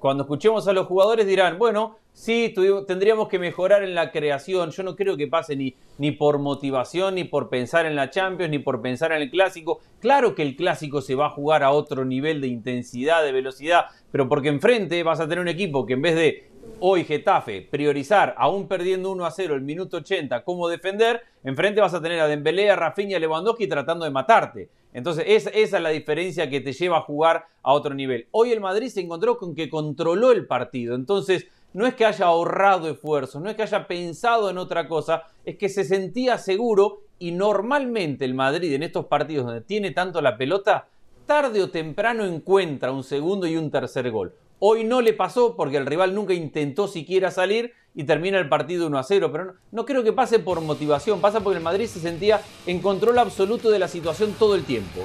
cuando 0.00 0.24
escuchemos 0.24 0.68
a 0.68 0.74
los 0.74 0.86
jugadores 0.86 1.26
dirán, 1.26 1.56
bueno, 1.56 1.96
sí, 2.12 2.52
tendríamos 2.86 3.28
que 3.28 3.38
mejorar 3.38 3.84
en 3.84 3.94
la 3.94 4.12
creación. 4.12 4.70
Yo 4.70 4.82
no 4.82 4.96
creo 4.96 5.16
que 5.16 5.26
pase 5.28 5.56
ni, 5.56 5.74
ni 5.96 6.10
por 6.10 6.40
motivación, 6.40 7.14
ni 7.14 7.24
por 7.24 7.48
pensar 7.48 7.86
en 7.86 7.96
la 7.96 8.10
Champions, 8.10 8.50
ni 8.50 8.58
por 8.58 8.82
pensar 8.82 9.10
en 9.12 9.22
el 9.22 9.30
clásico. 9.30 9.80
Claro 10.00 10.34
que 10.34 10.42
el 10.42 10.56
clásico 10.56 11.00
se 11.00 11.14
va 11.14 11.28
a 11.28 11.30
jugar 11.30 11.62
a 11.62 11.70
otro 11.70 12.04
nivel 12.04 12.42
de 12.42 12.48
intensidad, 12.48 13.24
de 13.24 13.32
velocidad, 13.32 13.86
pero 14.12 14.28
porque 14.28 14.48
enfrente 14.48 15.02
vas 15.02 15.20
a 15.20 15.24
tener 15.24 15.40
un 15.40 15.48
equipo 15.48 15.86
que 15.86 15.94
en 15.94 16.02
vez 16.02 16.16
de 16.16 16.48
hoy 16.80 17.04
Getafe 17.04 17.62
priorizar, 17.62 18.34
aún 18.38 18.68
perdiendo 18.68 19.10
1 19.10 19.26
a 19.26 19.30
0 19.30 19.54
el 19.54 19.62
minuto 19.62 19.98
80, 19.98 20.44
cómo 20.44 20.68
defender, 20.68 21.22
enfrente 21.44 21.80
vas 21.80 21.94
a 21.94 22.02
tener 22.02 22.20
a 22.20 22.28
Dembélé, 22.28 22.70
a 22.70 22.76
Rafinha, 22.76 23.18
Lewandowski 23.18 23.66
tratando 23.66 24.04
de 24.04 24.10
matarte. 24.10 24.68
Entonces, 24.92 25.24
esa, 25.26 25.50
esa 25.50 25.76
es 25.76 25.82
la 25.82 25.90
diferencia 25.90 26.48
que 26.48 26.60
te 26.60 26.72
lleva 26.72 26.98
a 26.98 27.02
jugar 27.02 27.46
a 27.62 27.72
otro 27.72 27.94
nivel. 27.94 28.26
Hoy 28.30 28.52
el 28.52 28.60
Madrid 28.60 28.88
se 28.88 29.00
encontró 29.00 29.36
con 29.36 29.54
que 29.54 29.68
controló 29.68 30.32
el 30.32 30.46
partido. 30.46 30.94
Entonces, 30.94 31.46
no 31.72 31.86
es 31.86 31.94
que 31.94 32.06
haya 32.06 32.26
ahorrado 32.26 32.88
esfuerzos, 32.88 33.42
no 33.42 33.50
es 33.50 33.56
que 33.56 33.62
haya 33.62 33.86
pensado 33.86 34.48
en 34.48 34.58
otra 34.58 34.88
cosa, 34.88 35.24
es 35.44 35.56
que 35.56 35.68
se 35.68 35.84
sentía 35.84 36.38
seguro 36.38 37.02
y 37.18 37.32
normalmente 37.32 38.24
el 38.24 38.34
Madrid 38.34 38.72
en 38.72 38.82
estos 38.82 39.06
partidos 39.06 39.46
donde 39.46 39.60
tiene 39.60 39.90
tanto 39.90 40.20
la 40.22 40.36
pelota, 40.36 40.88
tarde 41.26 41.62
o 41.62 41.70
temprano 41.70 42.24
encuentra 42.24 42.90
un 42.90 43.04
segundo 43.04 43.46
y 43.46 43.56
un 43.56 43.70
tercer 43.70 44.10
gol. 44.10 44.32
Hoy 44.60 44.82
no 44.82 45.02
le 45.02 45.12
pasó 45.12 45.54
porque 45.54 45.76
el 45.76 45.86
rival 45.86 46.14
nunca 46.14 46.34
intentó 46.34 46.88
siquiera 46.88 47.30
salir 47.30 47.74
y 47.94 48.04
termina 48.04 48.38
el 48.38 48.48
partido 48.48 48.88
1 48.88 48.98
a 48.98 49.04
0. 49.04 49.30
Pero 49.30 49.54
no, 49.70 49.86
creo 49.86 50.02
que 50.02 50.12
pase 50.12 50.40
por 50.40 50.60
motivación, 50.60 51.20
pasa 51.20 51.40
porque 51.40 51.58
el 51.58 51.62
Madrid 51.62 51.86
se 51.86 52.00
sentía 52.00 52.40
en 52.66 52.80
control 52.80 53.18
absoluto 53.18 53.70
de 53.70 53.78
la 53.78 53.86
situación 53.86 54.34
todo 54.36 54.56
el 54.56 54.64
tiempo. 54.64 55.02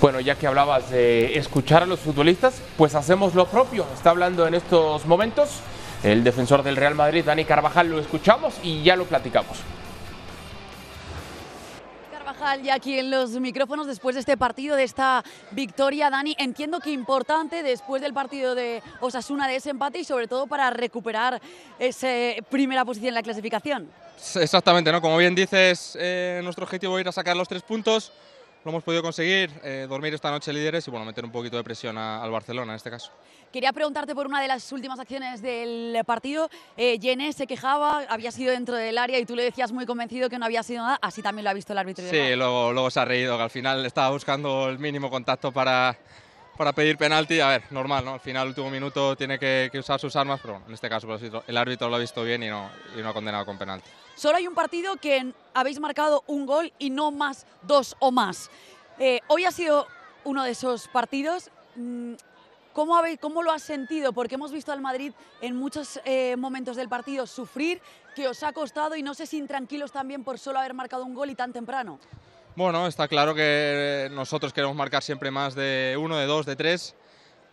Bueno, 0.00 0.20
ya 0.20 0.36
que 0.36 0.46
hablabas 0.46 0.90
de 0.90 1.36
escuchar 1.36 1.82
a 1.82 1.86
los 1.86 1.98
futbolistas, 1.98 2.62
pues 2.78 2.94
hacemos 2.94 3.34
lo 3.34 3.46
propio. 3.46 3.84
Está 3.92 4.10
hablando 4.10 4.46
en 4.46 4.54
estos 4.54 5.04
momentos 5.04 5.60
el 6.04 6.22
defensor 6.22 6.62
del 6.62 6.76
Real 6.76 6.94
Madrid, 6.94 7.24
Dani 7.24 7.44
Carvajal, 7.44 7.90
lo 7.90 7.98
escuchamos 7.98 8.54
y 8.62 8.82
ya 8.82 8.96
lo 8.96 9.04
platicamos 9.04 9.58
ya 12.62 12.74
aquí 12.74 12.98
en 12.98 13.10
los 13.10 13.30
micrófonos 13.32 13.86
después 13.86 14.14
de 14.14 14.20
este 14.20 14.36
partido, 14.36 14.76
de 14.76 14.84
esta 14.84 15.22
victoria, 15.50 16.08
Dani. 16.08 16.34
Entiendo 16.38 16.80
que 16.80 16.90
importante 16.90 17.62
después 17.62 18.00
del 18.00 18.14
partido 18.14 18.54
de 18.54 18.82
Osasuna 19.00 19.46
de 19.46 19.56
ese 19.56 19.70
empate 19.70 19.98
y 19.98 20.04
sobre 20.04 20.26
todo 20.26 20.46
para 20.46 20.70
recuperar 20.70 21.40
esa 21.78 22.08
primera 22.48 22.84
posición 22.84 23.08
en 23.08 23.14
la 23.14 23.22
clasificación. 23.22 23.90
Exactamente, 24.36 24.90
¿no? 24.90 25.00
Como 25.00 25.16
bien 25.18 25.34
dices, 25.34 25.96
eh, 26.00 26.40
nuestro 26.42 26.64
objetivo 26.64 26.98
es 26.98 27.02
ir 27.02 27.08
a 27.08 27.12
sacar 27.12 27.36
los 27.36 27.48
tres 27.48 27.62
puntos. 27.62 28.12
Lo 28.62 28.70
hemos 28.70 28.84
podido 28.84 29.02
conseguir, 29.02 29.50
eh, 29.64 29.86
dormir 29.88 30.12
esta 30.12 30.30
noche 30.30 30.52
líderes 30.52 30.86
y 30.86 30.90
bueno, 30.90 31.06
meter 31.06 31.24
un 31.24 31.32
poquito 31.32 31.56
de 31.56 31.64
presión 31.64 31.96
al 31.96 32.30
Barcelona 32.30 32.72
en 32.72 32.76
este 32.76 32.90
caso. 32.90 33.10
Quería 33.50 33.72
preguntarte 33.72 34.14
por 34.14 34.26
una 34.26 34.40
de 34.40 34.48
las 34.48 34.70
últimas 34.70 35.00
acciones 35.00 35.40
del 35.40 35.98
partido. 36.04 36.50
Eh, 36.76 36.98
se 37.32 37.46
quejaba, 37.46 38.02
había 38.08 38.30
sido 38.30 38.52
dentro 38.52 38.76
del 38.76 38.98
área 38.98 39.18
y 39.18 39.24
tú 39.24 39.34
le 39.34 39.44
decías 39.44 39.72
muy 39.72 39.86
convencido 39.86 40.28
que 40.28 40.38
no 40.38 40.44
había 40.44 40.62
sido 40.62 40.82
nada. 40.82 40.98
Así 41.00 41.22
también 41.22 41.44
lo 41.44 41.50
ha 41.50 41.54
visto 41.54 41.72
el 41.72 41.78
árbitro. 41.78 42.04
Sí, 42.08 42.36
luego, 42.36 42.72
luego 42.72 42.90
se 42.90 43.00
ha 43.00 43.04
reído, 43.06 43.36
que 43.38 43.42
al 43.44 43.50
final 43.50 43.84
estaba 43.86 44.10
buscando 44.10 44.68
el 44.68 44.78
mínimo 44.78 45.08
contacto 45.08 45.50
para, 45.52 45.96
para 46.58 46.74
pedir 46.74 46.98
penalti. 46.98 47.40
A 47.40 47.48
ver, 47.48 47.62
normal, 47.70 48.04
¿no? 48.04 48.12
Al 48.12 48.20
final, 48.20 48.48
último 48.48 48.70
minuto, 48.70 49.16
tiene 49.16 49.38
que, 49.38 49.70
usar 49.74 49.98
sus 49.98 50.14
armas, 50.16 50.38
pero 50.42 50.62
en 50.68 50.74
este 50.74 50.90
caso 50.90 51.06
pues, 51.06 51.22
el 51.46 51.56
árbitro 51.56 51.88
lo 51.88 51.96
ha 51.96 51.98
visto 51.98 52.22
bien 52.22 52.42
y 52.42 52.48
no, 52.48 52.70
y 52.96 53.00
no 53.00 53.08
ha 53.08 53.14
condenado 53.14 53.46
con 53.46 53.56
penalti. 53.56 53.88
Solo 54.20 54.36
hay 54.36 54.46
un 54.46 54.54
partido 54.54 54.96
que 54.96 55.32
habéis 55.54 55.80
marcado 55.80 56.24
un 56.26 56.44
gol 56.44 56.74
y 56.78 56.90
no 56.90 57.10
más 57.10 57.46
dos 57.62 57.96
o 58.00 58.10
más. 58.10 58.50
Eh, 58.98 59.20
hoy 59.28 59.46
ha 59.46 59.50
sido 59.50 59.86
uno 60.24 60.44
de 60.44 60.50
esos 60.50 60.88
partidos. 60.88 61.48
Mm, 61.74 62.16
¿Cómo, 62.74 63.00
¿Cómo, 63.18 63.42
lo 63.42 63.50
has 63.50 63.62
sentido? 63.62 64.12
Porque 64.12 64.34
hemos 64.34 64.52
visto 64.52 64.72
al 64.72 64.82
Madrid 64.82 65.14
en 65.40 65.56
muchos 65.56 65.98
eh, 66.04 66.36
momentos 66.36 66.76
del 66.76 66.90
partido 66.90 67.26
sufrir, 67.26 67.80
que 68.14 68.28
os 68.28 68.42
ha 68.42 68.52
costado 68.52 68.94
y 68.94 69.02
no 69.02 69.14
sé 69.14 69.24
si 69.24 69.38
intranquilos 69.38 69.90
también 69.90 70.22
por 70.22 70.38
solo 70.38 70.58
haber 70.58 70.74
marcado 70.74 71.02
un 71.06 71.14
gol 71.14 71.30
y 71.30 71.34
tan 71.34 71.54
temprano. 71.54 71.98
Bueno, 72.56 72.86
está 72.86 73.08
claro 73.08 73.34
que 73.34 74.10
nosotros 74.12 74.52
queremos 74.52 74.76
marcar 74.76 75.02
siempre 75.02 75.30
más 75.30 75.54
de 75.54 75.96
uno, 75.98 76.18
de 76.18 76.26
dos, 76.26 76.44
de 76.44 76.56
tres, 76.56 76.94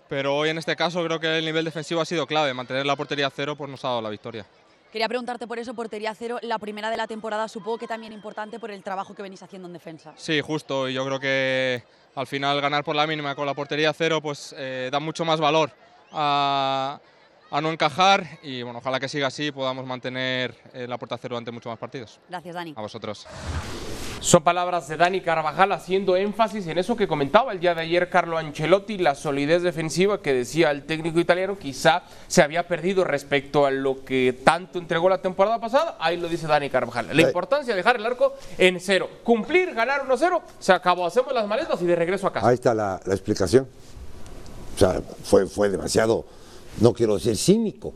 pero 0.10 0.36
hoy 0.36 0.50
en 0.50 0.58
este 0.58 0.76
caso 0.76 1.02
creo 1.06 1.18
que 1.18 1.38
el 1.38 1.46
nivel 1.46 1.64
defensivo 1.64 2.02
ha 2.02 2.06
sido 2.06 2.28
clave. 2.28 2.54
Mantener 2.54 2.86
la 2.86 2.98
portería 2.98 3.30
cero 3.30 3.56
pues 3.56 3.72
nos 3.72 3.86
ha 3.86 3.88
dado 3.88 4.02
la 4.02 4.10
victoria. 4.10 4.46
Quería 4.98 5.10
preguntarte 5.10 5.46
por 5.46 5.60
eso, 5.60 5.76
portería 5.76 6.16
cero, 6.16 6.40
la 6.42 6.58
primera 6.58 6.90
de 6.90 6.98
la 6.98 7.06
temporada, 7.06 7.48
supongo 7.48 7.78
que 7.78 7.86
también 7.86 8.14
importante 8.14 8.60
por 8.60 8.72
el 8.72 8.82
trabajo 8.82 9.14
que 9.14 9.22
venís 9.22 9.44
haciendo 9.44 9.68
en 9.68 9.74
defensa. 9.74 10.12
Sí, 10.16 10.42
justo, 10.42 10.90
y 10.90 10.96
yo 10.96 11.06
creo 11.06 11.20
que 11.20 11.84
al 12.16 12.26
final 12.26 12.60
ganar 12.60 12.84
por 12.84 12.96
la 12.96 13.06
mínima 13.06 13.36
con 13.36 13.46
la 13.46 13.54
portería 13.54 13.94
cero 13.94 14.24
pues 14.24 14.56
eh, 14.58 14.90
da 14.92 15.00
mucho 15.00 15.24
más 15.24 15.40
valor 15.40 15.70
a, 16.12 17.00
no 17.62 17.72
encajar 17.72 18.40
y 18.42 18.64
bueno, 18.64 18.80
ojalá 18.80 19.00
que 19.00 19.08
siga 19.08 19.28
así 19.28 19.46
y 19.46 19.52
podamos 19.52 19.86
mantener 19.86 20.56
eh, 20.74 20.88
la 20.88 20.98
puerta 20.98 21.16
cero 21.20 21.38
ante 21.38 21.52
muchos 21.52 21.70
más 21.70 21.78
partidos. 21.78 22.20
Gracias, 22.28 22.56
Dani. 22.56 22.74
A 22.76 22.82
vosotros. 22.82 23.28
Son 24.20 24.44
palabras 24.44 24.88
de 24.88 24.98
Dani 24.98 25.22
Carvajal 25.22 25.72
haciendo 25.72 26.16
énfasis 26.16 26.66
en 26.68 26.80
eso 26.80 26.96
que 26.96 27.08
comentaba 27.08 27.52
el 27.52 27.60
día 27.60 27.76
de 27.76 27.82
ayer 27.82 28.10
Carlo 28.10 28.38
Ancelotti, 28.38 28.98
la 28.98 29.14
solidez 29.14 29.62
defensiva 29.62 30.22
que 30.22 30.34
decía 30.34 30.72
el 30.72 30.84
técnico 30.84 31.20
italiano 31.20 31.58
quizá 31.58 32.02
se 32.28 32.42
había 32.42 32.68
perdido 32.68 33.04
respecto 33.04 33.66
a 33.66 33.72
lo 33.72 34.04
que 34.04 34.42
tanto 34.44 34.80
entregó 34.80 35.08
la 35.08 35.22
temporada 35.22 35.60
pasada. 35.60 35.98
Ahí 36.00 36.18
lo 36.18 36.28
dice 36.28 36.48
Dani 36.48 36.70
Carvajal. 36.70 37.16
La 37.16 37.22
importancia 37.22 37.74
de 37.74 37.78
dejar 37.78 37.98
el 37.98 38.06
arco 38.06 38.34
en 38.58 38.80
cero. 38.80 39.08
Cumplir, 39.24 39.74
ganar 39.76 40.06
1-0, 40.08 40.42
se 40.60 40.74
acabó. 40.74 41.06
Hacemos 41.06 41.32
las 41.32 41.48
maletas 41.48 41.80
y 41.82 41.86
de 41.86 41.96
regreso 41.96 42.28
a 42.28 42.34
casa. 42.34 42.48
Ahí 42.48 42.56
está 42.56 42.74
la, 42.74 43.00
la 43.06 43.14
explicación. 43.14 43.68
O 44.76 44.80
sea, 44.80 45.00
fue, 45.24 45.46
fue 45.46 45.70
demasiado, 45.70 46.26
no 46.82 46.92
quiero 46.92 47.16
decir 47.16 47.38
cínico, 47.38 47.94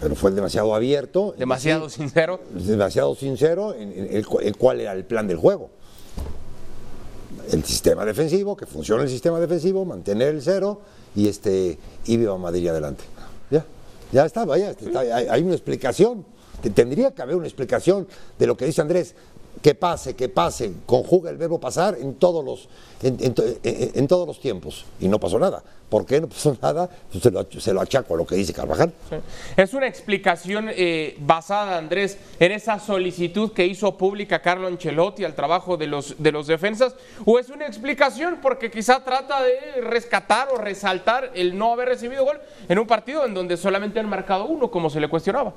pero 0.00 0.14
fue 0.14 0.30
demasiado 0.30 0.74
abierto. 0.74 1.34
Demasiado 1.38 1.88
sincero. 1.90 2.40
demasiado 2.54 3.14
sincero 3.14 3.74
en, 3.74 3.92
en 3.92 4.16
el, 4.16 4.26
era 4.80 4.92
el 4.92 5.04
plan 5.04 5.26
del 5.28 5.36
juego. 5.36 5.70
El 7.52 7.64
sistema 7.64 8.04
defensivo, 8.04 8.56
que 8.56 8.66
funcione 8.66 9.02
el 9.02 9.08
sistema 9.08 9.40
defensivo, 9.40 9.84
mantener 9.84 10.28
el 10.34 10.42
cero 10.42 10.80
y 11.14 11.28
este 11.28 11.78
y 12.06 12.16
viva 12.16 12.36
Madrid 12.38 12.68
adelante. 12.68 13.04
Ya, 13.50 13.64
ya 14.12 14.24
está, 14.24 14.44
vaya, 14.44 14.70
está- 14.70 15.00
hay, 15.00 15.26
hay 15.28 15.42
una 15.42 15.54
explicación. 15.54 16.24
Te- 16.62 16.70
Tendría 16.70 17.12
que 17.12 17.22
haber 17.22 17.36
una 17.36 17.46
explicación 17.46 18.06
de 18.38 18.46
lo 18.46 18.56
que 18.56 18.66
dice 18.66 18.80
Andrés. 18.80 19.14
Que 19.62 19.74
pase, 19.74 20.16
que 20.16 20.30
pase, 20.30 20.72
conjuga 20.86 21.28
el 21.30 21.36
verbo 21.36 21.60
pasar 21.60 21.96
en 22.00 22.14
todos 22.14 22.42
los, 22.42 22.68
en, 23.02 23.18
en 23.22 23.34
to- 23.34 23.44
en- 23.62 23.90
en 23.94 24.08
todos 24.08 24.26
los 24.26 24.40
tiempos. 24.40 24.86
Y 25.00 25.06
no 25.08 25.20
pasó 25.20 25.38
nada. 25.38 25.62
¿Por 25.90 26.06
qué 26.06 26.18
no 26.18 26.28
pasó 26.28 26.56
nada? 26.62 26.88
Pues 27.12 27.22
se, 27.22 27.30
lo, 27.30 27.46
se 27.50 27.74
lo 27.74 27.82
achaco 27.82 28.14
a 28.14 28.16
lo 28.16 28.26
que 28.26 28.36
dice 28.36 28.54
Carvajal. 28.54 28.90
Es 29.58 29.74
una 29.74 29.86
explicación 29.86 30.68
eh, 30.70 31.14
basada, 31.20 31.76
Andrés, 31.76 32.16
en 32.38 32.52
esa 32.52 32.78
solicitud 32.78 33.52
que 33.52 33.66
hizo 33.66 33.98
pública 33.98 34.40
Carlo 34.40 34.66
Ancelotti 34.66 35.24
al 35.24 35.34
trabajo 35.34 35.76
de 35.76 35.88
los, 35.88 36.14
de 36.16 36.32
los 36.32 36.46
defensas, 36.46 36.94
o 37.26 37.38
es 37.38 37.50
una 37.50 37.66
explicación 37.66 38.38
porque 38.40 38.70
quizá 38.70 39.04
trata 39.04 39.42
de 39.42 39.82
rescatar 39.82 40.48
o 40.52 40.56
resaltar 40.56 41.32
el 41.34 41.58
no 41.58 41.72
haber 41.74 41.88
recibido 41.88 42.24
gol 42.24 42.40
en 42.66 42.78
un 42.78 42.86
partido 42.86 43.26
en 43.26 43.34
donde 43.34 43.58
solamente 43.58 44.00
han 44.00 44.08
marcado 44.08 44.46
uno, 44.46 44.70
como 44.70 44.88
se 44.88 45.00
le 45.00 45.08
cuestionaba. 45.10 45.52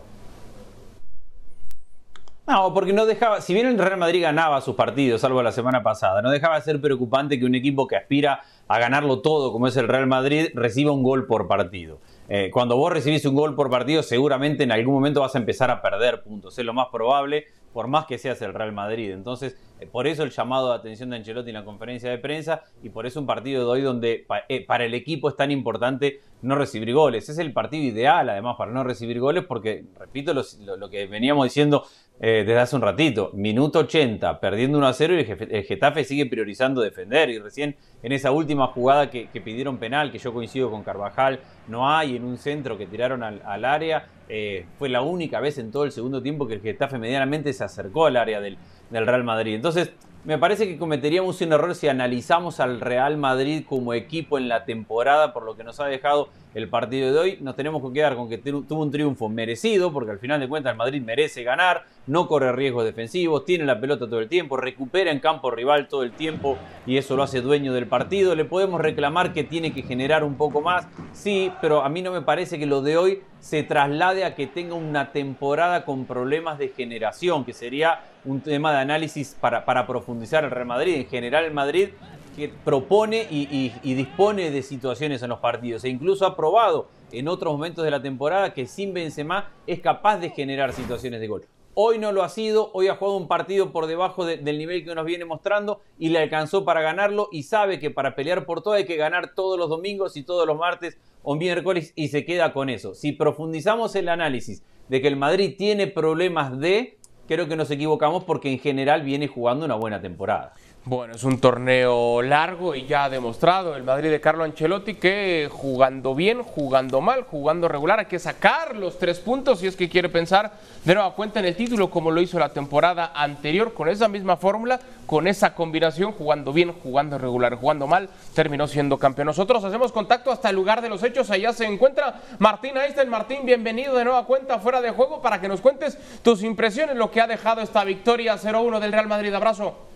No, 2.53 2.71
porque 2.71 2.93
no 2.93 3.07
dejaba, 3.07 3.41
si 3.41 3.51
bien 3.51 3.65
el 3.65 3.79
Real 3.79 3.97
Madrid 3.97 4.21
ganaba 4.21 4.61
sus 4.61 4.75
partidos, 4.75 5.21
salvo 5.21 5.41
la 5.41 5.51
semana 5.51 5.81
pasada, 5.81 6.21
no 6.21 6.29
dejaba 6.29 6.57
de 6.57 6.61
ser 6.61 6.79
preocupante 6.79 7.39
que 7.39 7.45
un 7.45 7.55
equipo 7.55 7.87
que 7.87 7.95
aspira 7.95 8.41
a 8.67 8.77
ganarlo 8.77 9.21
todo, 9.21 9.51
como 9.51 9.65
es 9.65 9.75
el 9.75 9.87
Real 9.87 10.05
Madrid, 10.05 10.49
reciba 10.53 10.91
un 10.91 11.01
gol 11.01 11.25
por 11.25 11.47
partido. 11.47 11.97
Eh, 12.29 12.51
cuando 12.53 12.77
vos 12.77 12.93
recibís 12.93 13.25
un 13.25 13.33
gol 13.33 13.55
por 13.55 13.71
partido, 13.71 14.03
seguramente 14.03 14.61
en 14.61 14.71
algún 14.71 14.93
momento 14.93 15.21
vas 15.21 15.33
a 15.33 15.39
empezar 15.39 15.71
a 15.71 15.81
perder 15.81 16.21
puntos. 16.21 16.59
Es 16.59 16.63
lo 16.63 16.75
más 16.75 16.89
probable, 16.91 17.45
por 17.73 17.87
más 17.87 18.05
que 18.05 18.17
seas 18.17 18.41
el 18.41 18.53
Real 18.53 18.71
Madrid. 18.71 19.11
Entonces, 19.11 19.57
eh, 19.79 19.87
por 19.91 20.07
eso 20.07 20.23
el 20.23 20.29
llamado 20.29 20.69
de 20.69 20.75
atención 20.75 21.09
de 21.09 21.17
Ancelotti 21.17 21.49
en 21.49 21.55
la 21.55 21.65
conferencia 21.65 22.09
de 22.09 22.17
prensa 22.19 22.61
y 22.83 22.89
por 22.89 23.05
eso 23.05 23.19
un 23.19 23.25
partido 23.25 23.61
de 23.65 23.69
hoy 23.71 23.81
donde 23.81 24.25
eh, 24.47 24.65
para 24.65 24.85
el 24.85 24.93
equipo 24.93 25.27
es 25.29 25.35
tan 25.35 25.51
importante 25.51 26.21
no 26.41 26.55
recibir 26.55 26.93
goles. 26.93 27.27
Es 27.29 27.37
el 27.39 27.51
partido 27.53 27.83
ideal, 27.83 28.29
además, 28.29 28.55
para 28.57 28.71
no 28.71 28.83
recibir 28.83 29.19
goles, 29.19 29.45
porque, 29.47 29.85
repito 29.99 30.33
lo, 30.33 30.89
que 30.89 31.07
veníamos 31.07 31.45
diciendo 31.45 31.85
eh, 32.19 32.43
desde 32.45 32.59
hace 32.59 32.75
un 32.75 32.81
ratito, 32.83 33.31
minuto 33.33 33.79
80, 33.79 34.39
perdiendo 34.39 34.77
1 34.77 34.87
a 34.87 34.93
0 34.93 35.15
y 35.15 35.19
el, 35.19 35.25
Jefe- 35.27 35.47
el 35.49 35.63
Getafe 35.63 36.03
sigue 36.03 36.25
priorizando 36.27 36.81
defender. 36.81 37.29
Y 37.29 37.39
recién 37.39 37.75
en 38.03 38.11
esa 38.11 38.31
última 38.31 38.67
jugada 38.67 39.09
que, 39.09 39.27
pidieron 39.43 39.77
penal, 39.77 40.11
que 40.11 40.19
yo 40.19 40.33
coincido 40.33 40.69
con 40.69 40.83
Carvajal, 40.83 41.39
no 41.67 41.89
hay 41.89 42.17
en 42.17 42.23
un 42.25 42.37
centro 42.37 42.77
que 42.77 42.85
tiraron 42.85 43.23
al 43.23 43.65
área, 43.65 44.07
eh, 44.35 44.65
fue 44.79 44.89
la 44.89 45.03
única 45.03 45.39
vez 45.39 45.59
en 45.59 45.71
todo 45.71 45.83
el 45.83 45.91
segundo 45.91 46.23
tiempo 46.23 46.47
que 46.47 46.55
el 46.55 46.61
Getafe 46.61 46.97
medianamente 46.97 47.53
se 47.53 47.63
acercó 47.63 48.07
al 48.07 48.17
área 48.17 48.41
del, 48.41 48.57
del 48.89 49.05
Real 49.05 49.23
Madrid. 49.23 49.53
Entonces, 49.53 49.91
me 50.25 50.37
parece 50.39 50.65
que 50.67 50.77
cometeríamos 50.77 51.39
un 51.41 51.51
error 51.53 51.75
si 51.75 51.87
analizamos 51.89 52.59
al 52.59 52.79
Real 52.81 53.17
Madrid 53.17 53.63
como 53.67 53.93
equipo 53.93 54.37
en 54.39 54.47
la 54.47 54.63
temporada 54.65 55.33
por 55.33 55.43
lo 55.43 55.55
que 55.55 55.63
nos 55.65 55.79
ha 55.81 55.85
dejado 55.85 56.29
el 56.55 56.69
partido 56.69 57.11
de 57.13 57.19
hoy. 57.19 57.37
Nos 57.41 57.55
tenemos 57.57 57.81
que 57.85 57.93
quedar 57.93 58.15
con 58.15 58.27
que 58.29 58.37
tu- 58.37 58.63
tuvo 58.63 58.81
un 58.83 58.89
triunfo 58.89 59.27
merecido, 59.29 59.91
porque 59.91 60.11
al 60.11 60.19
final 60.19 60.39
de 60.39 60.47
cuentas 60.47 60.71
el 60.71 60.77
Madrid 60.77 61.01
merece 61.01 61.43
ganar, 61.43 61.83
no 62.07 62.27
corre 62.27 62.53
riesgos 62.53 62.85
defensivos, 62.85 63.43
tiene 63.45 63.65
la 63.65 63.79
pelota 63.81 64.05
todo 64.07 64.19
el 64.21 64.29
tiempo, 64.29 64.55
recupera 64.57 65.11
en 65.11 65.19
campo 65.19 65.51
rival 65.51 65.87
todo 65.89 66.03
el 66.03 66.13
tiempo 66.13 66.57
y 66.87 66.95
eso 66.97 67.15
lo 67.17 67.23
hace 67.23 67.41
dueño 67.41 67.73
del 67.73 67.87
partido. 67.87 68.33
Le 68.33 68.45
podemos 68.45 68.79
reclamar 68.81 69.33
que 69.33 69.43
tiene 69.43 69.73
que 69.73 69.83
generar 69.83 70.23
un 70.23 70.35
poco 70.35 70.61
más, 70.61 70.87
sí, 71.11 71.51
pero 71.61 71.83
a 71.83 71.89
mí 71.89 72.01
no 72.01 72.11
me 72.13 72.21
parece 72.21 72.57
que 72.57 72.65
lo 72.65 72.81
de 72.81 72.95
hoy 72.97 73.21
se 73.43 73.61
traslade 73.61 74.23
a 74.23 74.35
que 74.35 74.47
tenga 74.47 74.73
una 74.73 75.11
temporada 75.11 75.83
con 75.83 76.05
problemas 76.05 76.57
de 76.57 76.69
generación, 76.69 77.43
que 77.43 77.51
sería 77.51 77.99
un 78.23 78.39
tema 78.39 78.71
de 78.71 78.77
análisis 78.79 79.35
para, 79.37 79.85
profundizar 79.85 80.45
el 80.45 80.49
Real 80.51 80.65
Madrid. 80.65 80.95
En 80.95 81.07
general, 81.07 81.43
el 81.43 81.51
Madrid 81.53 81.89
que 82.37 82.47
propone 82.63 83.27
y, 83.29 83.41
y- 83.51 83.73
y 83.83 83.95
dispone 83.95 84.49
de 84.49 84.63
situaciones 84.63 85.21
en 85.23 85.29
los 85.29 85.39
partidos 85.39 85.83
e 85.83 85.89
incluso 85.89 86.25
ha 86.25 86.37
probado 86.37 86.87
en 87.11 87.27
otros 87.27 87.51
momentos 87.53 87.83
de 87.83 87.91
la 87.91 88.01
temporada 88.01 88.53
que 88.53 88.65
sin 88.65 88.93
Benzema 88.93 89.49
es 89.67 89.81
capaz 89.81 90.17
de 90.19 90.29
generar 90.29 90.71
situaciones 90.71 91.19
de 91.19 91.27
gol. 91.27 91.45
Hoy 91.75 91.97
no 91.97 92.11
lo 92.11 92.21
ha 92.21 92.29
sido, 92.29 92.69
hoy 92.73 92.87
ha 92.87 92.95
jugado 92.95 93.17
un 93.17 93.27
partido 93.27 93.71
por 93.71 93.87
debajo 93.87 94.25
de- 94.25 94.37
del 94.37 94.59
nivel 94.59 94.85
que 94.85 94.93
nos 94.93 95.05
viene 95.05 95.25
mostrando 95.25 95.81
y 95.97 96.09
le 96.09 96.19
alcanzó 96.19 96.65
para 96.65 96.81
ganarlo 96.81 97.29
y 97.31 97.43
sabe 97.43 97.79
que 97.79 97.89
para 97.89 98.13
pelear 98.13 98.45
por 98.45 98.61
todo 98.61 98.75
hay 98.75 98.85
que 98.85 98.95
ganar 98.95 99.33
todos 99.33 99.57
los 99.57 99.69
domingos 99.69 100.15
y 100.15 100.21
todos 100.23 100.45
los 100.45 100.55
martes 100.57 100.99
o 101.23 101.35
miércoles 101.35 101.91
y 101.95 102.09
se 102.09 102.25
queda 102.25 102.53
con 102.53 102.69
eso. 102.69 102.93
Si 102.93 103.11
profundizamos 103.11 103.95
el 103.95 104.09
análisis 104.09 104.61
de 104.87 105.01
que 105.01 105.07
el 105.07 105.15
Madrid 105.15 105.55
tiene 105.57 105.87
problemas 105.87 106.59
de, 106.59 106.99
creo 107.27 107.47
que 107.47 107.55
nos 107.55 107.71
equivocamos 107.71 108.23
porque 108.23 108.51
en 108.51 108.59
general 108.59 109.01
viene 109.01 109.27
jugando 109.27 109.65
una 109.65 109.75
buena 109.75 109.99
temporada. 109.99 110.53
Bueno, 110.85 111.15
es 111.15 111.23
un 111.23 111.39
torneo 111.39 112.21
largo 112.21 112.75
y 112.75 112.85
ya 112.85 113.05
ha 113.05 113.09
demostrado 113.09 113.77
el 113.77 113.83
Madrid 113.83 114.11
de 114.11 114.19
Carlo 114.19 114.43
Ancelotti 114.43 114.95
que 114.95 115.47
jugando 115.49 116.13
bien, 116.13 116.43
jugando 116.43 116.99
mal, 116.99 117.23
jugando 117.23 117.69
regular, 117.69 117.99
hay 117.99 118.07
que 118.07 118.19
sacar 118.19 118.75
los 118.75 118.99
tres 118.99 119.21
puntos 119.21 119.59
si 119.59 119.67
es 119.67 119.77
que 119.77 119.87
quiere 119.87 120.09
pensar 120.09 120.51
de 120.83 120.93
nueva 120.93 121.15
cuenta 121.15 121.39
en 121.39 121.45
el 121.45 121.55
título 121.55 121.89
como 121.89 122.11
lo 122.11 122.19
hizo 122.19 122.37
la 122.37 122.49
temporada 122.49 123.13
anterior 123.15 123.73
con 123.73 123.87
esa 123.87 124.09
misma 124.09 124.35
fórmula, 124.35 124.77
con 125.05 125.25
esa 125.27 125.55
combinación, 125.55 126.11
jugando 126.11 126.51
bien, 126.51 126.73
jugando 126.73 127.17
regular, 127.17 127.55
jugando 127.55 127.87
mal, 127.87 128.09
terminó 128.35 128.67
siendo 128.67 128.99
campeón. 128.99 129.27
Nosotros 129.27 129.63
hacemos 129.63 129.93
contacto 129.93 130.33
hasta 130.33 130.49
el 130.49 130.57
lugar 130.57 130.81
de 130.81 130.89
los 130.89 131.01
hechos, 131.01 131.31
allá 131.31 131.53
se 131.53 131.63
encuentra 131.63 132.19
Martín 132.39 132.75
Einstein. 132.75 133.07
Martín, 133.07 133.45
bienvenido 133.45 133.95
de 133.95 134.03
nueva 134.03 134.25
cuenta 134.25 134.59
fuera 134.59 134.81
de 134.81 134.91
juego 134.91 135.21
para 135.21 135.39
que 135.39 135.47
nos 135.47 135.61
cuentes 135.61 135.97
tus 136.23 136.43
impresiones, 136.43 136.97
lo 136.97 137.09
que 137.09 137.21
ha 137.21 137.27
dejado 137.27 137.61
esta 137.61 137.85
victoria 137.85 138.35
0-1 138.35 138.81
del 138.81 138.91
Real 138.91 139.07
Madrid. 139.07 139.33
Abrazo. 139.33 139.92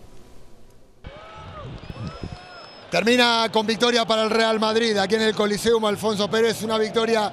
Termina 2.90 3.50
con 3.52 3.66
victoria 3.66 4.06
para 4.06 4.22
el 4.22 4.30
Real 4.30 4.58
Madrid 4.58 4.96
aquí 4.96 5.14
en 5.16 5.20
el 5.20 5.34
Coliseum 5.34 5.84
Alfonso 5.84 6.30
Pérez, 6.30 6.62
una 6.62 6.78
victoria 6.78 7.30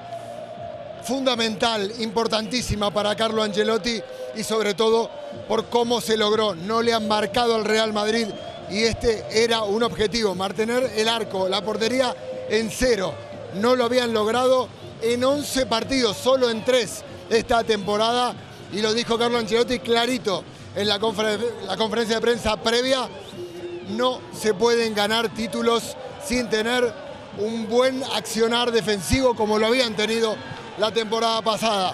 fundamental, 1.01 1.93
importantísima 1.99 2.91
para 2.91 3.15
Carlo 3.15 3.41
Ancelotti 3.41 4.01
y 4.35 4.43
sobre 4.43 4.73
todo 4.73 5.09
por 5.47 5.67
cómo 5.67 6.01
se 6.01 6.17
logró. 6.17 6.55
No 6.55 6.81
le 6.81 6.93
han 6.93 7.07
marcado 7.07 7.55
al 7.55 7.63
Real 7.63 7.93
Madrid 7.93 8.27
y 8.69 8.83
este 8.83 9.23
era 9.31 9.63
un 9.63 9.81
objetivo, 9.83 10.35
mantener 10.35 10.91
el 10.93 11.07
arco, 11.07 11.47
la 11.47 11.63
portería 11.63 12.13
en 12.49 12.69
cero. 12.69 13.13
No 13.53 13.77
lo 13.77 13.85
habían 13.85 14.11
logrado 14.11 14.67
en 15.01 15.23
11 15.23 15.67
partidos, 15.67 16.17
solo 16.17 16.49
en 16.49 16.65
3 16.65 17.03
esta 17.29 17.63
temporada 17.63 18.35
y 18.73 18.81
lo 18.81 18.93
dijo 18.93 19.17
Carlo 19.17 19.37
Ancelotti 19.37 19.79
clarito 19.79 20.43
en 20.75 20.89
la, 20.89 20.97
la 20.97 21.77
conferencia 21.77 22.15
de 22.15 22.21
prensa 22.21 22.57
previa 22.57 23.07
no 23.89 24.19
se 24.33 24.53
pueden 24.53 24.93
ganar 24.93 25.29
títulos 25.29 25.95
sin 26.25 26.49
tener 26.49 26.93
un 27.37 27.67
buen 27.67 28.03
accionar 28.03 28.71
defensivo 28.71 29.35
como 29.35 29.59
lo 29.59 29.67
habían 29.67 29.95
tenido 29.95 30.35
la 30.77 30.91
temporada 30.91 31.41
pasada. 31.41 31.93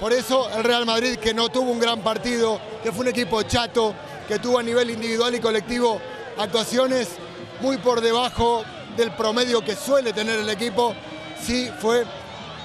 Por 0.00 0.12
eso 0.12 0.48
el 0.56 0.64
Real 0.64 0.86
Madrid, 0.86 1.16
que 1.16 1.34
no 1.34 1.48
tuvo 1.48 1.70
un 1.70 1.80
gran 1.80 2.00
partido, 2.00 2.60
que 2.82 2.92
fue 2.92 3.02
un 3.02 3.08
equipo 3.08 3.42
chato, 3.42 3.94
que 4.26 4.38
tuvo 4.38 4.58
a 4.58 4.62
nivel 4.62 4.90
individual 4.90 5.34
y 5.34 5.40
colectivo 5.40 6.00
actuaciones 6.38 7.08
muy 7.60 7.78
por 7.78 8.00
debajo 8.00 8.64
del 8.96 9.12
promedio 9.12 9.64
que 9.64 9.76
suele 9.76 10.12
tener 10.12 10.40
el 10.40 10.48
equipo, 10.48 10.94
sí 11.40 11.70
fue 11.80 12.04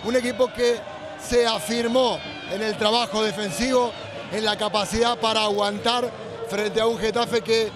un 0.03 0.15
equipo 0.15 0.51
que 0.53 0.79
se 1.21 1.45
afirmó 1.45 2.19
en 2.51 2.61
el 2.61 2.77
trabajo 2.77 3.23
defensivo, 3.23 3.91
en 4.31 4.43
la 4.43 4.57
capacidad 4.57 5.17
para 5.17 5.43
aguantar 5.43 6.11
frente 6.49 6.81
a 6.81 6.87
un 6.87 6.97
Getafe 6.97 7.41
que 7.41 7.71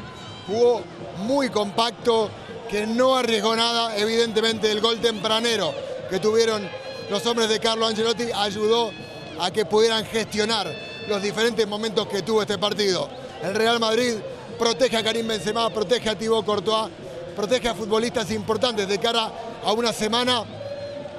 jugó 0.48 0.82
muy 1.18 1.50
compacto, 1.50 2.30
que 2.70 2.88
no 2.88 3.16
arriesgó 3.16 3.56
nada. 3.56 3.96
Evidentemente 3.98 4.72
el 4.72 4.82
gol 4.82 5.00
tempranero 5.00 5.74
que 6.10 6.20
tuvieron 6.20 6.68
los 7.10 7.26
hombres 7.26 7.50
de 7.50 7.60
Carlo 7.60 7.86
Ancelotti 7.86 8.32
ayudó 8.34 8.92
a 9.40 9.52
que 9.52 9.66
pudieran 9.66 10.06
gestionar 10.06 10.74
los 11.08 11.22
diferentes 11.22 11.68
momentos 11.68 12.08
que 12.08 12.22
tuvo 12.22 12.42
este 12.42 12.58
partido. 12.58 13.10
El 13.44 13.56
Real 13.56 13.80
Madrid 13.80 14.16
protege 14.58 14.96
a 14.96 15.04
Karim 15.04 15.28
Benzema, 15.28 15.70
protege 15.70 16.10
a 16.10 16.18
Thibaut 16.18 16.46
Courtois, 16.46 16.90
protege 17.36 17.68
a 17.68 17.76
futbolistas 17.76 18.32
importantes 18.32 18.88
de 18.88 19.00
cara 19.00 19.32
a 19.66 19.74
una 19.74 19.92
semana 19.92 20.44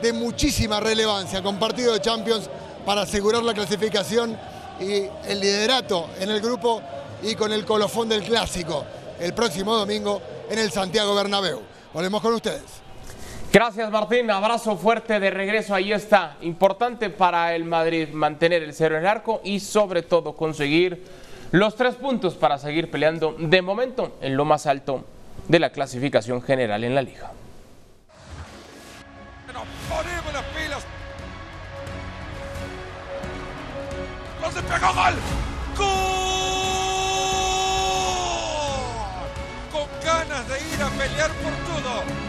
de 0.01 0.13
muchísima 0.13 0.81
relevancia, 0.81 1.43
con 1.43 1.59
partido 1.59 1.93
de 1.93 2.01
Champions 2.01 2.49
para 2.87 3.03
asegurar 3.03 3.43
la 3.43 3.53
clasificación 3.55 4.39
y 4.81 5.05
el 5.29 5.41
liderato 5.41 6.09
en 6.19 6.31
el 6.31 6.41
grupo 6.41 6.81
y 7.23 7.35
con 7.35 7.53
el 7.53 7.65
colofón 7.65 8.09
del 8.09 8.23
clásico 8.23 8.85
el 9.23 9.35
próximo 9.35 9.77
domingo 9.77 10.21
en 10.51 10.59
el 10.59 10.71
Santiago 10.71 11.15
Bernabéu. 11.15 11.61
Volvemos 11.95 12.21
con 12.21 12.35
ustedes. 12.35 12.83
Gracias 13.53 13.91
Martín, 13.91 14.31
abrazo 14.31 14.77
fuerte 14.77 15.21
de 15.21 15.31
regreso, 15.31 15.75
ahí 15.75 15.93
está. 15.93 16.37
Importante 16.41 17.11
para 17.11 17.55
el 17.55 17.65
Madrid 17.65 18.09
mantener 18.13 18.63
el 18.63 18.75
cero 18.75 18.97
en 18.97 19.03
el 19.03 19.09
arco 19.09 19.41
y 19.45 19.61
sobre 19.61 20.03
todo 20.03 20.35
conseguir 20.35 21.05
los 21.53 21.77
tres 21.77 21.95
puntos 21.95 22.35
para 22.35 22.59
seguir 22.59 22.91
peleando 22.91 23.37
de 23.39 23.63
momento 23.63 24.17
en 24.23 24.37
lo 24.37 24.45
más 24.45 24.67
alto 24.67 25.05
de 25.47 25.59
la 25.61 25.71
clasificación 25.71 26.43
general 26.43 26.83
en 26.83 26.95
la 26.95 27.03
liga. 27.03 27.31
Nos 29.53 29.65
ponemos 29.89 30.33
las 30.33 30.45
pilas. 30.45 30.83
¡No 34.41 34.51
se 34.51 34.63
pegó 34.63 34.95
gol! 34.95 35.15
¡Gol! 35.15 35.32
Ganas 40.33 40.49
de 40.49 40.75
ir 40.75 40.83
a 40.83 40.89
pelear 40.91 41.31
por 41.43 41.53
todo. 41.67 42.22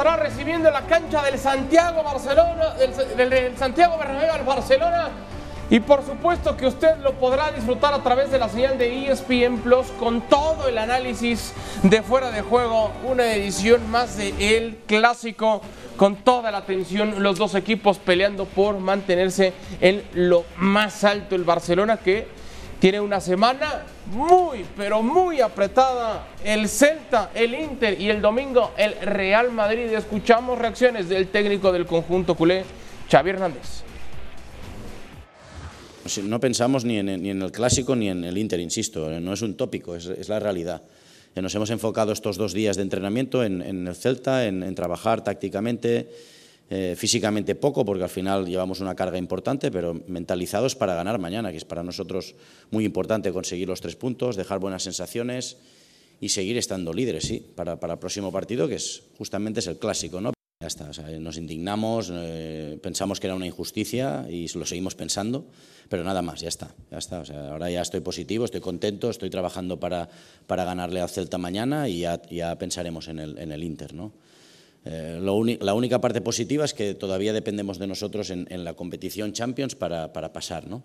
Estará 0.00 0.16
recibiendo 0.16 0.68
en 0.68 0.72
la 0.72 0.86
cancha 0.86 1.22
del 1.22 1.38
Santiago 1.38 2.02
Barcelona, 2.02 2.70
del, 3.18 3.28
del- 3.28 3.58
Santiago 3.58 3.98
Bernabéu 3.98 4.32
al 4.32 4.44
Barcelona. 4.44 5.10
Y 5.68 5.78
por 5.80 6.02
supuesto 6.06 6.56
que 6.56 6.66
usted 6.66 6.96
lo 7.02 7.12
podrá 7.12 7.52
disfrutar 7.52 7.92
a 7.92 8.02
través 8.02 8.30
de 8.30 8.38
la 8.38 8.48
señal 8.48 8.78
de 8.78 9.10
ESPN 9.10 9.58
Plus 9.58 9.88
con 9.98 10.22
todo 10.22 10.68
el 10.68 10.78
análisis 10.78 11.52
de 11.82 12.02
fuera 12.02 12.30
de 12.30 12.40
juego, 12.40 12.90
una 13.04 13.30
edición 13.34 13.90
más 13.90 14.16
de 14.16 14.56
El 14.56 14.78
Clásico 14.86 15.60
con 15.98 16.16
toda 16.16 16.50
la 16.50 16.58
atención, 16.58 17.22
los 17.22 17.36
dos 17.36 17.54
equipos 17.54 17.98
peleando 17.98 18.46
por 18.46 18.78
mantenerse 18.78 19.52
en 19.82 20.02
lo 20.14 20.46
más 20.56 21.04
alto. 21.04 21.34
El 21.34 21.44
Barcelona 21.44 21.98
que 21.98 22.26
tiene 22.80 22.98
una 22.98 23.20
semana 23.20 23.84
muy, 24.06 24.64
pero 24.74 25.02
muy 25.02 25.40
apretada. 25.40 26.28
El 26.42 26.68
Celta, 26.68 27.30
el 27.34 27.54
Inter 27.54 28.00
y 28.00 28.08
el 28.08 28.22
domingo 28.22 28.72
el 28.76 28.94
Real 29.02 29.52
Madrid. 29.52 29.92
Escuchamos 29.92 30.58
reacciones 30.58 31.08
del 31.08 31.28
técnico 31.28 31.70
del 31.70 31.86
conjunto 31.86 32.34
culé, 32.34 32.64
Xavi 33.10 33.30
Hernández. 33.30 33.84
Si 36.06 36.22
No 36.22 36.40
pensamos 36.40 36.86
ni 36.86 36.96
en, 36.96 37.08
el 37.08 37.52
clásico 37.52 37.94
ni 37.94 38.08
en 38.08 38.24
el 38.24 38.38
Inter, 38.38 38.58
insisto, 38.58 39.12
eh, 39.12 39.20
no 39.20 39.34
es 39.34 39.42
un 39.42 39.54
tópico, 39.54 39.94
es, 39.94 40.28
la 40.28 40.40
realidad. 40.40 40.82
Eh, 41.34 41.42
Nos 41.42 41.54
hemos 41.54 41.68
enfocado 41.68 42.12
estos 42.12 42.38
dos 42.38 42.54
días 42.54 42.76
de 42.76 42.82
entrenamiento 42.82 43.44
en, 43.44 43.86
el 43.86 43.94
Celta, 43.94 44.46
en 44.46 44.74
trabajar 44.74 45.22
tácticamente, 45.22 46.08
eh, 46.72 46.94
físicamente 46.96 47.56
poco, 47.56 47.84
porque 47.84 48.04
al 48.04 48.08
final 48.08 48.46
llevamos 48.46 48.78
una 48.78 48.94
carga 48.94 49.18
importante, 49.18 49.72
pero 49.72 50.00
mentalizados 50.06 50.76
para 50.76 50.94
ganar 50.94 51.18
mañana, 51.18 51.50
que 51.50 51.56
es 51.56 51.64
para 51.64 51.82
nosotros 51.82 52.36
muy 52.70 52.84
importante 52.84 53.32
conseguir 53.32 53.66
los 53.66 53.80
tres 53.80 53.96
puntos, 53.96 54.36
dejar 54.36 54.60
buenas 54.60 54.84
sensaciones 54.84 55.56
y 56.20 56.28
seguir 56.28 56.56
estando 56.56 56.92
líderes, 56.92 57.24
sí, 57.24 57.44
para, 57.56 57.80
para 57.80 57.94
el 57.94 57.98
próximo 57.98 58.30
partido, 58.30 58.68
que 58.68 58.76
es 58.76 59.02
justamente 59.18 59.58
es 59.58 59.66
el 59.66 59.78
clásico, 59.78 60.20
¿no? 60.20 60.32
Ya 60.62 60.68
está, 60.68 60.90
nos 61.18 61.38
indignamos, 61.38 62.12
eh, 62.12 62.78
pensamos 62.80 63.18
que 63.18 63.26
era 63.26 63.34
una 63.34 63.46
injusticia 63.46 64.26
y 64.30 64.46
lo 64.56 64.64
seguimos 64.64 64.94
pensando, 64.94 65.46
pero 65.88 66.04
nada 66.04 66.22
más, 66.22 66.40
ya 66.40 66.48
está, 66.48 66.72
ya 66.90 66.98
está. 66.98 67.24
Ahora 67.50 67.68
ya 67.68 67.80
estoy 67.80 68.00
positivo, 68.00 68.44
estoy 68.44 68.60
contento, 68.60 69.10
estoy 69.10 69.30
trabajando 69.30 69.80
para, 69.80 70.08
para 70.46 70.64
ganarle 70.64 71.00
al 71.00 71.08
Celta 71.08 71.38
mañana 71.38 71.88
y 71.88 72.00
ya, 72.00 72.22
ya 72.30 72.56
pensaremos 72.58 73.08
en 73.08 73.18
el, 73.18 73.38
en 73.38 73.50
el 73.50 73.64
Inter, 73.64 73.94
¿no? 73.94 74.12
Eh, 74.84 75.18
lo 75.20 75.44
la 75.44 75.74
única 75.74 76.00
parte 76.00 76.20
positiva 76.20 76.64
es 76.64 76.74
que 76.74 76.94
todavía 76.94 77.32
dependemos 77.32 77.78
de 77.78 77.86
nosotros 77.86 78.30
en, 78.30 78.46
en 78.50 78.64
la 78.64 78.74
competición 78.74 79.32
Champions 79.32 79.74
para, 79.74 80.12
para 80.12 80.32
pasar, 80.32 80.66
¿no? 80.66 80.82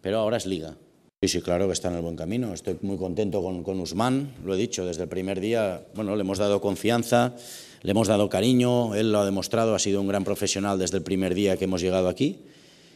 Pero 0.00 0.18
ahora 0.18 0.36
es 0.36 0.46
Liga. 0.46 0.76
Sí, 1.22 1.28
sí, 1.28 1.40
claro 1.40 1.66
que 1.66 1.72
está 1.72 1.88
en 1.88 1.94
el 1.94 2.02
buen 2.02 2.16
camino. 2.16 2.52
Estoy 2.52 2.76
muy 2.82 2.98
contento 2.98 3.42
con, 3.42 3.62
con 3.62 3.80
Usman, 3.80 4.34
lo 4.44 4.54
he 4.54 4.58
dicho 4.58 4.84
desde 4.84 5.04
el 5.04 5.08
primer 5.08 5.40
día. 5.40 5.82
Bueno, 5.94 6.16
le 6.16 6.20
hemos 6.20 6.36
dado 6.36 6.60
confianza, 6.60 7.34
le 7.80 7.90
hemos 7.90 8.08
dado 8.08 8.28
cariño, 8.28 8.94
él 8.94 9.10
lo 9.10 9.20
ha 9.20 9.24
demostrado, 9.24 9.74
ha 9.74 9.78
sido 9.78 10.02
un 10.02 10.08
gran 10.08 10.24
profesional 10.24 10.78
desde 10.78 10.98
el 10.98 11.02
primer 11.02 11.34
día 11.34 11.56
que 11.56 11.64
hemos 11.64 11.80
llegado 11.80 12.08
aquí 12.08 12.42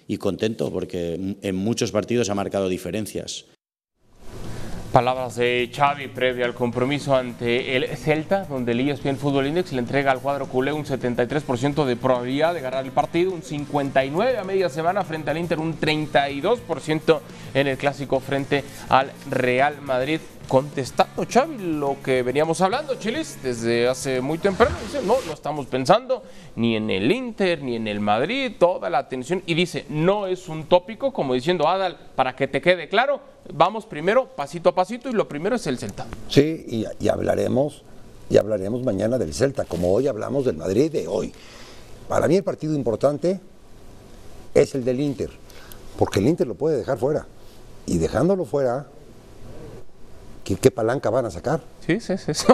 y 0.06 0.18
contento 0.18 0.70
porque 0.70 1.36
en 1.40 1.56
muchos 1.56 1.90
partidos 1.90 2.28
ha 2.28 2.34
marcado 2.34 2.68
diferencias. 2.68 3.46
Palabras 4.92 5.36
de 5.36 5.70
Xavi 5.70 6.08
previo 6.08 6.46
al 6.46 6.54
compromiso 6.54 7.14
ante 7.14 7.76
el 7.76 7.86
Celta, 7.96 8.46
donde 8.46 8.72
el 8.72 8.88
ESPN 8.88 9.16
Fútbol 9.16 9.46
Index 9.46 9.72
le 9.72 9.80
entrega 9.80 10.10
al 10.10 10.20
cuadro 10.20 10.46
culé 10.46 10.72
un 10.72 10.86
73% 10.86 11.84
de 11.84 11.94
probabilidad 11.94 12.54
de 12.54 12.62
ganar 12.62 12.86
el 12.86 12.90
partido, 12.90 13.32
un 13.32 13.42
59% 13.42 14.38
a 14.38 14.44
media 14.44 14.70
semana 14.70 15.04
frente 15.04 15.30
al 15.30 15.36
Inter, 15.36 15.58
un 15.58 15.78
32% 15.78 17.20
en 17.52 17.66
el 17.66 17.76
clásico 17.76 18.18
frente 18.20 18.64
al 18.88 19.12
Real 19.30 19.82
Madrid. 19.82 20.20
Contestando 20.48 21.26
Xavi 21.30 21.58
lo 21.58 21.98
que 22.02 22.22
veníamos 22.22 22.62
hablando, 22.62 22.94
Chilis, 22.94 23.36
desde 23.42 23.86
hace 23.86 24.22
muy 24.22 24.38
temprano, 24.38 24.74
dice, 24.82 25.04
no, 25.04 25.16
no 25.26 25.34
estamos 25.34 25.66
pensando 25.66 26.22
ni 26.56 26.74
en 26.74 26.88
el 26.88 27.12
Inter, 27.12 27.62
ni 27.62 27.76
en 27.76 27.86
el 27.86 28.00
Madrid, 28.00 28.52
toda 28.58 28.88
la 28.88 28.96
atención, 28.96 29.42
y 29.44 29.52
dice, 29.52 29.84
no 29.90 30.26
es 30.26 30.48
un 30.48 30.64
tópico, 30.64 31.12
como 31.12 31.34
diciendo 31.34 31.68
Adal, 31.68 31.98
para 32.16 32.34
que 32.34 32.48
te 32.48 32.62
quede 32.62 32.88
claro, 32.88 33.20
vamos 33.52 33.84
primero 33.84 34.26
pasito 34.34 34.70
a 34.70 34.74
pasito 34.74 35.10
y 35.10 35.12
lo 35.12 35.28
primero 35.28 35.56
es 35.56 35.66
el 35.66 35.76
Celta. 35.76 36.06
Sí, 36.28 36.64
y, 36.66 36.86
y 36.98 37.08
hablaremos, 37.08 37.82
y 38.30 38.38
hablaremos 38.38 38.82
mañana 38.82 39.18
del 39.18 39.34
Celta, 39.34 39.66
como 39.66 39.92
hoy 39.92 40.08
hablamos 40.08 40.46
del 40.46 40.56
Madrid 40.56 40.90
de 40.90 41.06
hoy. 41.08 41.30
Para 42.08 42.26
mí 42.26 42.36
el 42.36 42.42
partido 42.42 42.74
importante 42.74 43.38
es 44.54 44.74
el 44.74 44.82
del 44.82 44.98
Inter, 44.98 45.30
porque 45.98 46.20
el 46.20 46.26
Inter 46.26 46.46
lo 46.46 46.54
puede 46.54 46.78
dejar 46.78 46.96
fuera. 46.96 47.26
Y 47.84 47.98
dejándolo 47.98 48.46
fuera, 48.46 48.86
¿qué, 50.48 50.56
qué 50.56 50.70
palanca 50.70 51.10
van 51.10 51.26
a 51.26 51.30
sacar? 51.30 51.60
Sí, 51.86 52.00
sí, 52.00 52.16
sí. 52.16 52.32
Se, 52.32 52.32
se- 52.34 52.48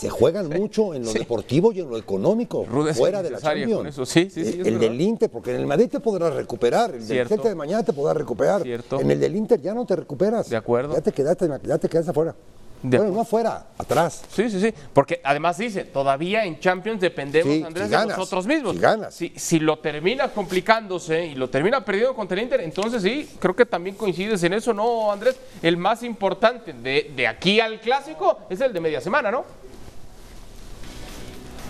se 0.00 0.08
juegan 0.10 0.48
mucho 0.60 0.94
en 0.94 1.04
lo 1.04 1.12
deportivo 1.12 1.72
y 1.72 1.80
en 1.80 1.90
lo 1.90 1.98
económico, 1.98 2.64
fuera 2.94 3.22
de 3.22 3.30
la 3.30 3.38
Champions. 3.40 3.88
eso. 3.90 4.06
Sí, 4.06 4.28
el 4.34 4.78
del 4.78 4.98
Inter, 5.00 5.28
porque 5.30 5.54
en 5.54 5.60
el 5.60 5.66
Madrid 5.66 5.88
te 5.90 6.00
podrás 6.00 6.32
recuperar, 6.34 6.90
el 6.90 6.98
del 7.00 7.06
Cierto. 7.06 7.34
Celta 7.34 7.48
de 7.50 7.54
mañana 7.54 7.82
te 7.82 7.92
podrás 7.92 8.16
recuperar. 8.16 8.62
Cierto. 8.62 8.98
En 9.00 9.10
el 9.10 9.20
del 9.20 9.36
Inter 9.36 9.60
ya 9.60 9.74
no 9.74 9.84
te 9.84 9.94
recuperas. 9.96 10.48
De 10.48 10.56
acuerdo. 10.56 10.94
Ya 10.94 11.00
te 11.02 11.12
quedaste, 11.12 11.48
ya 11.64 11.78
te 11.78 11.88
quedaste 11.88 12.10
afuera. 12.12 12.34
De 12.82 12.96
bueno, 12.96 13.12
no 13.12 13.20
afuera, 13.20 13.66
atrás. 13.76 14.22
Sí, 14.32 14.48
sí, 14.48 14.58
sí. 14.58 14.72
Porque 14.94 15.20
además 15.22 15.58
dice, 15.58 15.84
todavía 15.84 16.44
en 16.46 16.58
Champions 16.60 16.98
dependemos, 17.00 17.52
Sí, 17.54 17.62
Andrés, 17.62 17.88
si 17.88 17.94
de 17.96 18.06
nosotros 18.06 18.46
mismos. 18.46 18.74
si 18.74 18.80
ganas. 18.80 19.14
Si, 19.14 19.32
si 19.36 19.58
lo 19.60 19.78
termina 19.80 20.28
complicándose 20.28 21.26
y 21.26 21.34
lo 21.34 21.50
termina 21.50 21.84
perdiendo 21.84 22.14
contra 22.14 22.38
el 22.38 22.44
Inter, 22.44 22.60
entonces 22.62 23.02
sí, 23.02 23.28
creo 23.38 23.54
que 23.54 23.66
también 23.66 23.96
coincides 23.96 24.42
en 24.44 24.54
eso, 24.54 24.72
¿no, 24.72 25.12
Andrés? 25.12 25.36
El 25.60 25.76
más 25.76 26.02
importante 26.02 26.72
de, 26.72 27.12
de 27.14 27.26
aquí 27.28 27.60
al 27.60 27.80
clásico 27.80 28.38
es 28.48 28.60
el 28.62 28.72
de 28.72 28.80
media 28.80 29.00
semana, 29.02 29.30
¿no? 29.30 29.44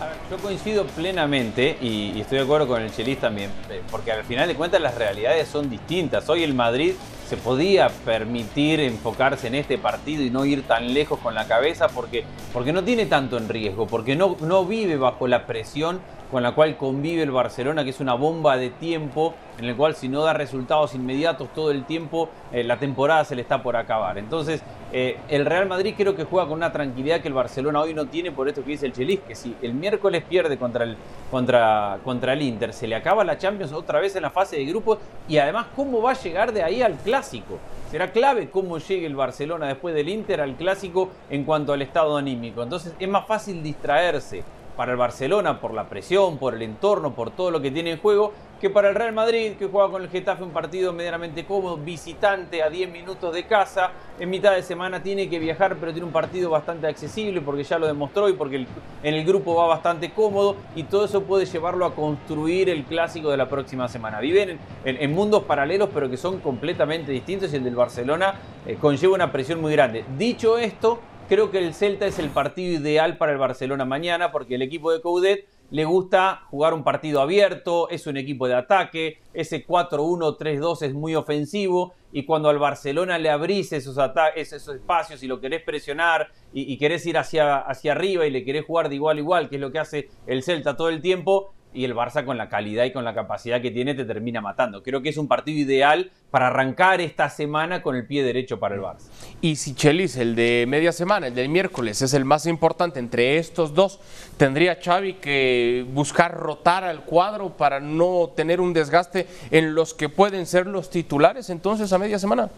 A 0.00 0.06
ver, 0.06 0.14
yo 0.30 0.38
coincido 0.38 0.86
plenamente 0.86 1.76
y, 1.80 2.12
y 2.14 2.20
estoy 2.22 2.38
de 2.38 2.44
acuerdo 2.44 2.66
con 2.66 2.80
el 2.80 2.90
Chelis 2.90 3.18
también, 3.20 3.50
eh, 3.68 3.82
porque 3.90 4.12
al 4.12 4.24
final 4.24 4.48
de 4.48 4.54
cuentas 4.54 4.80
las 4.80 4.94
realidades 4.94 5.46
son 5.48 5.68
distintas. 5.68 6.26
Hoy 6.30 6.42
el 6.42 6.54
Madrid 6.54 6.94
se 7.30 7.36
podía 7.36 7.90
permitir 8.04 8.80
enfocarse 8.80 9.46
en 9.46 9.54
este 9.54 9.78
partido 9.78 10.24
y 10.24 10.30
no 10.30 10.44
ir 10.44 10.64
tan 10.64 10.92
lejos 10.92 11.20
con 11.20 11.32
la 11.32 11.46
cabeza 11.46 11.86
porque, 11.86 12.24
porque 12.52 12.72
no 12.72 12.82
tiene 12.82 13.06
tanto 13.06 13.38
en 13.38 13.48
riesgo, 13.48 13.86
porque 13.86 14.16
no, 14.16 14.36
no 14.40 14.64
vive 14.64 14.96
bajo 14.96 15.28
la 15.28 15.46
presión 15.46 16.00
con 16.32 16.42
la 16.42 16.56
cual 16.56 16.76
convive 16.76 17.22
el 17.22 17.30
Barcelona, 17.30 17.84
que 17.84 17.90
es 17.90 18.00
una 18.00 18.14
bomba 18.14 18.56
de 18.56 18.70
tiempo 18.70 19.36
en 19.60 19.66
el 19.66 19.76
cual 19.76 19.94
si 19.94 20.08
no 20.08 20.22
da 20.22 20.32
resultados 20.32 20.94
inmediatos 20.94 21.52
todo 21.54 21.70
el 21.70 21.84
tiempo, 21.84 22.30
eh, 22.50 22.64
la 22.64 22.78
temporada 22.78 23.24
se 23.24 23.36
le 23.36 23.42
está 23.42 23.62
por 23.62 23.76
acabar. 23.76 24.16
Entonces, 24.16 24.62
eh, 24.92 25.18
el 25.28 25.44
Real 25.44 25.66
Madrid 25.66 25.94
creo 25.96 26.16
que 26.16 26.24
juega 26.24 26.48
con 26.48 26.56
una 26.56 26.72
tranquilidad 26.72 27.20
que 27.20 27.28
el 27.28 27.34
Barcelona 27.34 27.80
hoy 27.80 27.92
no 27.92 28.06
tiene 28.06 28.32
por 28.32 28.48
esto 28.48 28.64
que 28.64 28.70
dice 28.70 28.86
el 28.86 28.92
Chelis, 28.92 29.20
que 29.20 29.34
si 29.34 29.54
el 29.60 29.74
miércoles 29.74 30.24
pierde 30.26 30.56
contra 30.56 30.84
el, 30.84 30.96
contra, 31.30 31.98
contra 32.02 32.32
el 32.32 32.42
Inter, 32.42 32.72
se 32.72 32.86
le 32.86 32.96
acaba 32.96 33.22
la 33.22 33.36
Champions 33.36 33.72
otra 33.72 34.00
vez 34.00 34.16
en 34.16 34.22
la 34.22 34.30
fase 34.30 34.56
de 34.56 34.64
grupos 34.64 34.98
y 35.28 35.36
además 35.36 35.66
cómo 35.76 36.00
va 36.00 36.12
a 36.12 36.14
llegar 36.14 36.52
de 36.52 36.62
ahí 36.62 36.80
al 36.80 36.94
clásico. 36.94 37.58
Será 37.90 38.12
clave 38.12 38.48
cómo 38.48 38.78
llegue 38.78 39.06
el 39.06 39.14
Barcelona 39.14 39.66
después 39.66 39.94
del 39.94 40.08
Inter 40.08 40.40
al 40.40 40.54
clásico 40.54 41.10
en 41.28 41.44
cuanto 41.44 41.74
al 41.74 41.82
estado 41.82 42.16
anímico. 42.16 42.62
Entonces 42.62 42.94
es 42.98 43.08
más 43.08 43.26
fácil 43.26 43.62
distraerse 43.62 44.42
para 44.80 44.92
el 44.92 44.98
Barcelona 44.98 45.60
por 45.60 45.74
la 45.74 45.90
presión, 45.90 46.38
por 46.38 46.54
el 46.54 46.62
entorno, 46.62 47.14
por 47.14 47.30
todo 47.30 47.50
lo 47.50 47.60
que 47.60 47.70
tiene 47.70 47.90
en 47.90 47.98
juego, 47.98 48.32
que 48.60 48.68
para 48.68 48.90
el 48.90 48.94
Real 48.94 49.12
Madrid, 49.12 49.52
que 49.58 49.66
juega 49.66 49.90
con 49.90 50.02
el 50.02 50.10
Getafe 50.10 50.42
un 50.44 50.50
partido 50.50 50.92
medianamente 50.92 51.46
cómodo, 51.46 51.78
visitante 51.78 52.62
a 52.62 52.68
10 52.68 52.90
minutos 52.90 53.32
de 53.32 53.46
casa, 53.46 53.92
en 54.18 54.28
mitad 54.28 54.52
de 54.54 54.62
semana 54.62 55.02
tiene 55.02 55.30
que 55.30 55.38
viajar, 55.38 55.76
pero 55.80 55.92
tiene 55.92 56.06
un 56.06 56.12
partido 56.12 56.50
bastante 56.50 56.86
accesible 56.86 57.40
porque 57.40 57.64
ya 57.64 57.78
lo 57.78 57.86
demostró 57.86 58.28
y 58.28 58.34
porque 58.34 58.66
en 59.02 59.14
el 59.14 59.24
grupo 59.24 59.54
va 59.54 59.66
bastante 59.66 60.10
cómodo 60.10 60.56
y 60.76 60.82
todo 60.82 61.06
eso 61.06 61.22
puede 61.22 61.46
llevarlo 61.46 61.86
a 61.86 61.94
construir 61.94 62.68
el 62.68 62.84
clásico 62.84 63.30
de 63.30 63.38
la 63.38 63.48
próxima 63.48 63.88
semana. 63.88 64.20
Viven 64.20 64.58
en, 64.84 65.14
mundos 65.14 65.44
paralelos, 65.44 65.88
pero 65.94 66.10
que 66.10 66.18
son 66.18 66.40
completamente 66.40 67.12
distintos 67.12 67.54
y 67.54 67.56
el 67.56 67.64
del 67.64 67.76
Barcelona 67.76 68.34
eh, 68.66 68.76
conlleva 68.78 69.14
una 69.14 69.32
presión 69.32 69.62
muy 69.62 69.72
grande. 69.72 70.04
Dicho 70.18 70.58
esto, 70.58 71.00
Creo 71.30 71.52
que 71.52 71.58
el 71.58 71.74
Celta 71.74 72.08
es 72.08 72.18
el 72.18 72.30
partido 72.30 72.80
ideal 72.80 73.16
para 73.16 73.30
el 73.30 73.38
Barcelona 73.38 73.84
mañana 73.84 74.32
porque 74.32 74.56
el 74.56 74.62
equipo 74.62 74.90
de 74.90 75.00
Coudet 75.00 75.46
le 75.70 75.84
gusta 75.84 76.42
jugar 76.50 76.74
un 76.74 76.82
partido 76.82 77.20
abierto, 77.20 77.88
es 77.90 78.06
un 78.06 78.16
equipo 78.16 78.48
de 78.48 78.54
ataque, 78.54 79.18
ese 79.32 79.66
4-1-3-2 79.66 80.82
es 80.82 80.94
muy 80.94 81.14
ofensivo 81.14 81.94
y 82.12 82.24
cuando 82.24 82.48
al 82.48 82.58
Barcelona 82.58 83.18
le 83.18 83.30
abrís 83.30 83.72
esos, 83.72 83.96
espacios 84.36 85.22
y 85.22 85.26
lo 85.28 85.40
querés 85.40 85.62
presionar 85.62 86.28
y, 86.52 86.72
y, 86.72 86.76
querés 86.76 87.06
ir 87.06 87.16
hacia, 87.16 87.58
hacia 87.58 87.92
arriba 87.92 88.26
y 88.26 88.30
le 88.30 88.44
querés 88.44 88.64
jugar 88.64 88.88
de 88.88 88.96
igual 88.96 89.18
a 89.18 89.20
igual, 89.20 89.48
que 89.48 89.56
es 89.56 89.60
lo 89.60 89.70
que 89.70 89.78
hace 89.78 90.08
el 90.26 90.42
Celta 90.42 90.76
todo 90.76 90.88
el 90.88 91.00
tiempo, 91.00 91.54
y 91.72 91.84
el 91.84 91.94
Barça 91.94 92.24
con 92.24 92.36
la 92.36 92.48
calidad 92.48 92.84
y 92.84 92.92
con 92.92 93.04
la 93.04 93.14
capacidad 93.14 93.62
que 93.62 93.70
tiene 93.70 93.94
te 93.94 94.04
termina 94.04 94.40
matando. 94.40 94.82
Creo 94.82 95.02
que 95.02 95.08
es 95.08 95.16
un 95.16 95.28
partido 95.28 95.58
ideal 95.58 96.10
para 96.30 96.48
arrancar 96.48 97.00
esta 97.00 97.30
semana 97.30 97.82
con 97.82 97.94
el 97.96 98.06
pie 98.06 98.24
derecho 98.24 98.58
para 98.58 98.74
el 98.74 98.80
Barça. 98.80 99.08
Y 99.40 99.56
si 99.56 99.74
Chelis, 99.74 100.16
el 100.16 100.34
de 100.34 100.64
media 100.66 100.92
semana, 100.92 101.28
el 101.28 101.34
del 101.34 101.48
miércoles, 101.48 102.02
es 102.02 102.12
el 102.14 102.24
más 102.24 102.46
importante 102.46 102.98
entre 102.98 103.38
estos 103.38 103.74
dos, 103.74 104.00
tendría 104.36 104.78
Xavi 104.82 105.14
que 105.14 105.86
buscar 105.92 106.36
rotar 106.36 106.84
al 106.84 107.04
cuadro 107.04 107.56
para 107.56 107.78
no 107.80 108.32
tener 108.34 108.60
un 108.60 108.72
desgaste 108.72 109.26
en 109.50 109.74
los 109.74 109.94
que 109.94 110.08
pueden 110.08 110.46
ser 110.46 110.66
los 110.66 110.90
titulares 110.90 111.50
entonces 111.50 111.92
a 111.92 111.98
media 111.98 112.18
semana. 112.18 112.50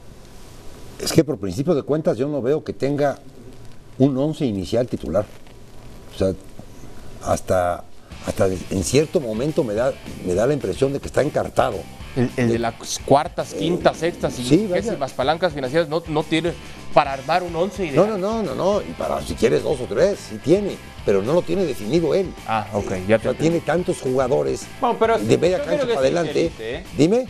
Es 1.00 1.12
que 1.12 1.24
por 1.24 1.38
principio 1.38 1.74
de 1.74 1.82
cuentas 1.82 2.16
yo 2.16 2.28
no 2.28 2.40
veo 2.40 2.64
que 2.64 2.72
tenga 2.72 3.18
un 3.98 4.16
once 4.16 4.46
inicial 4.46 4.86
titular. 4.86 5.26
O 6.14 6.18
sea, 6.18 6.32
hasta 7.24 7.84
hasta 8.26 8.46
en 8.46 8.84
cierto 8.84 9.20
momento 9.20 9.64
me 9.64 9.74
da, 9.74 9.92
me 10.24 10.34
da 10.34 10.46
la 10.46 10.54
impresión 10.54 10.92
de 10.92 11.00
que 11.00 11.06
está 11.06 11.22
encartado. 11.22 11.78
El, 12.14 12.28
de 12.36 12.58
las 12.58 12.74
cuartas, 13.06 13.54
quintas, 13.54 13.96
sextas 13.96 14.38
y 14.38 14.44
sí, 14.44 14.68
las 14.98 15.12
palancas 15.12 15.54
financieras 15.54 15.88
no, 15.88 16.02
no 16.08 16.22
tiene 16.22 16.52
para 16.92 17.14
armar 17.14 17.42
un 17.42 17.56
once 17.56 17.86
ideal. 17.86 18.06
No, 18.06 18.18
no, 18.18 18.42
no, 18.42 18.42
no, 18.42 18.54
no, 18.54 18.82
y 18.82 18.92
para 18.92 19.22
si 19.22 19.34
quieres 19.34 19.62
dos 19.62 19.80
o 19.80 19.84
tres, 19.84 20.18
sí 20.28 20.36
tiene, 20.36 20.76
pero 21.06 21.22
no 21.22 21.32
lo 21.32 21.40
tiene 21.40 21.64
definido 21.64 22.14
él. 22.14 22.30
Ah, 22.46 22.66
ok, 22.74 22.92
ya 23.08 23.18
te 23.18 23.28
o 23.28 23.32
sea, 23.32 23.40
tiene 23.40 23.60
tantos 23.60 24.00
jugadores 24.00 24.66
de 25.22 25.38
media 25.38 25.64
cancha 25.64 25.86
para 25.86 26.00
adelante. 26.00 26.52
¿eh? 26.58 26.84
Dime. 26.98 27.26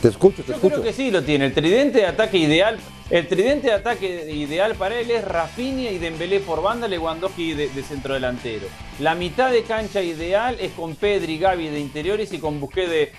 Te 0.00 0.08
escucho, 0.08 0.42
te 0.42 0.48
Yo 0.48 0.54
escucho. 0.54 0.74
Creo 0.74 0.84
que 0.84 0.92
sí 0.92 1.12
lo 1.12 1.22
tiene. 1.22 1.46
El 1.46 1.54
tridente 1.54 1.98
de 1.98 2.06
ataque 2.06 2.38
ideal 2.38 2.76
el 3.12 3.28
tridente 3.28 3.66
de 3.66 3.74
ataque 3.74 4.32
ideal 4.32 4.74
para 4.74 4.98
él 4.98 5.10
es 5.10 5.22
Rafinha 5.22 5.90
y 5.90 5.98
Dembélé 5.98 6.40
por 6.40 6.62
banda, 6.62 6.88
Lewandowski 6.88 7.52
de, 7.52 7.68
de 7.68 7.82
centro 7.82 8.14
delantero. 8.14 8.66
La 9.00 9.14
mitad 9.14 9.52
de 9.52 9.64
cancha 9.64 10.00
ideal 10.00 10.56
es 10.58 10.72
con 10.72 10.96
Pedri, 10.96 11.36
Gavi 11.36 11.68
de 11.68 11.78
interiores 11.78 12.32
y 12.32 12.38
con 12.38 12.58
Busqué 12.58 12.88
de, 12.88 13.12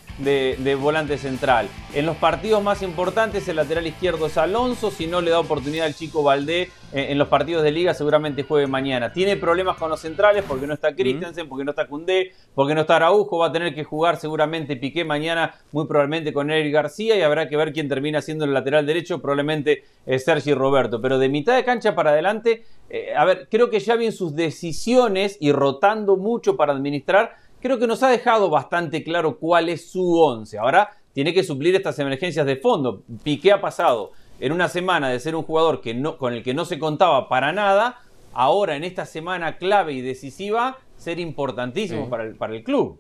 volante 0.80 1.18
central. 1.18 1.68
En 1.94 2.06
los 2.06 2.18
partidos 2.18 2.64
más 2.64 2.82
importantes 2.82 3.48
el 3.48 3.56
lateral 3.56 3.88
izquierdo 3.88 4.28
es 4.28 4.38
Alonso, 4.38 4.92
si 4.92 5.08
no 5.08 5.22
le 5.22 5.32
da 5.32 5.40
oportunidad 5.40 5.86
al 5.86 5.96
chico 5.96 6.24
Valdé 6.24 6.70
eh, 6.92 7.08
en 7.10 7.18
los 7.18 7.28
partidos 7.28 7.64
de 7.64 7.72
liga 7.72 7.94
seguramente 7.94 8.44
juegue 8.44 8.68
mañana. 8.68 9.12
Tiene 9.12 9.38
problemas 9.38 9.78
con 9.78 9.90
los 9.90 10.00
centrales 10.00 10.44
porque 10.48 10.68
no 10.68 10.74
está 10.74 10.96
Christensen, 10.96 11.50
porque 11.50 11.66
no 11.66 11.72
está 11.72 11.88
Cundé, 11.88 12.32
porque 12.54 12.76
no 12.76 12.82
está 12.82 12.98
Araujo, 12.98 13.40
va 13.40 13.48
a 13.48 13.52
tener 13.52 13.74
que 13.74 13.84
jugar 13.84 14.18
seguramente 14.18 14.76
Piqué 14.76 15.04
mañana, 15.04 15.56
muy 15.72 15.86
probablemente 15.86 16.34
con 16.34 16.52
Eric 16.52 16.74
García 16.74 17.16
y 17.16 17.22
habrá 17.22 17.48
que 17.48 17.58
ver 17.58 17.74
quién 17.74 17.90
termina 17.90 18.22
siendo 18.22 18.46
el 18.46 18.54
lateral 18.54 18.86
derecho, 18.86 19.22
probablemente 19.22 19.84
eh, 20.06 20.20
Sergi 20.20 20.54
Roberto. 20.54 21.02
Pero 21.02 21.18
de 21.18 21.30
mitad 21.30 21.56
de 21.56 21.64
cancha 21.64 21.96
para 21.96 22.12
adelante 22.12 22.64
eh, 22.94 23.12
a 23.16 23.26
ver, 23.26 23.48
creo 23.50 23.72
que 23.72 23.80
ya 23.80 23.96
en 23.96 24.12
sus 24.12 24.36
decisiones 24.36 25.38
y 25.40 25.52
rotando 25.52 26.16
mucho 26.16 26.56
para 26.56 26.74
administrar, 26.74 27.36
creo 27.64 27.80
que 27.80 27.88
nos 27.88 28.04
ha 28.04 28.10
dejado 28.10 28.50
bastante 28.50 29.04
claro 29.04 29.40
cuál 29.40 29.70
es 29.70 29.90
su 29.90 30.20
once. 30.20 30.60
Ahora 30.60 30.90
tiene 31.14 31.34
que 31.34 31.44
suplir 31.44 31.74
estas 31.74 31.98
emergencias 31.98 32.46
de 32.46 32.58
fondo. 32.58 33.04
Piqué 33.24 33.54
ha 33.54 33.62
pasado 33.62 34.12
en 34.40 34.52
una 34.52 34.68
semana 34.68 35.10
de 35.10 35.20
ser 35.20 35.36
un 35.36 35.44
jugador 35.44 35.80
que 35.80 35.94
no, 35.94 36.18
con 36.18 36.34
el 36.34 36.44
que 36.44 36.54
no 36.54 36.66
se 36.66 36.78
contaba 36.78 37.30
para 37.30 37.54
nada, 37.54 38.02
ahora 38.34 38.76
en 38.76 38.84
esta 38.84 39.06
semana 39.06 39.58
clave 39.58 39.94
y 39.94 40.02
decisiva, 40.02 40.78
ser 40.98 41.20
importantísimo 41.20 42.10
para, 42.10 42.24
el, 42.24 42.36
para 42.36 42.54
el 42.54 42.64
club. 42.64 43.00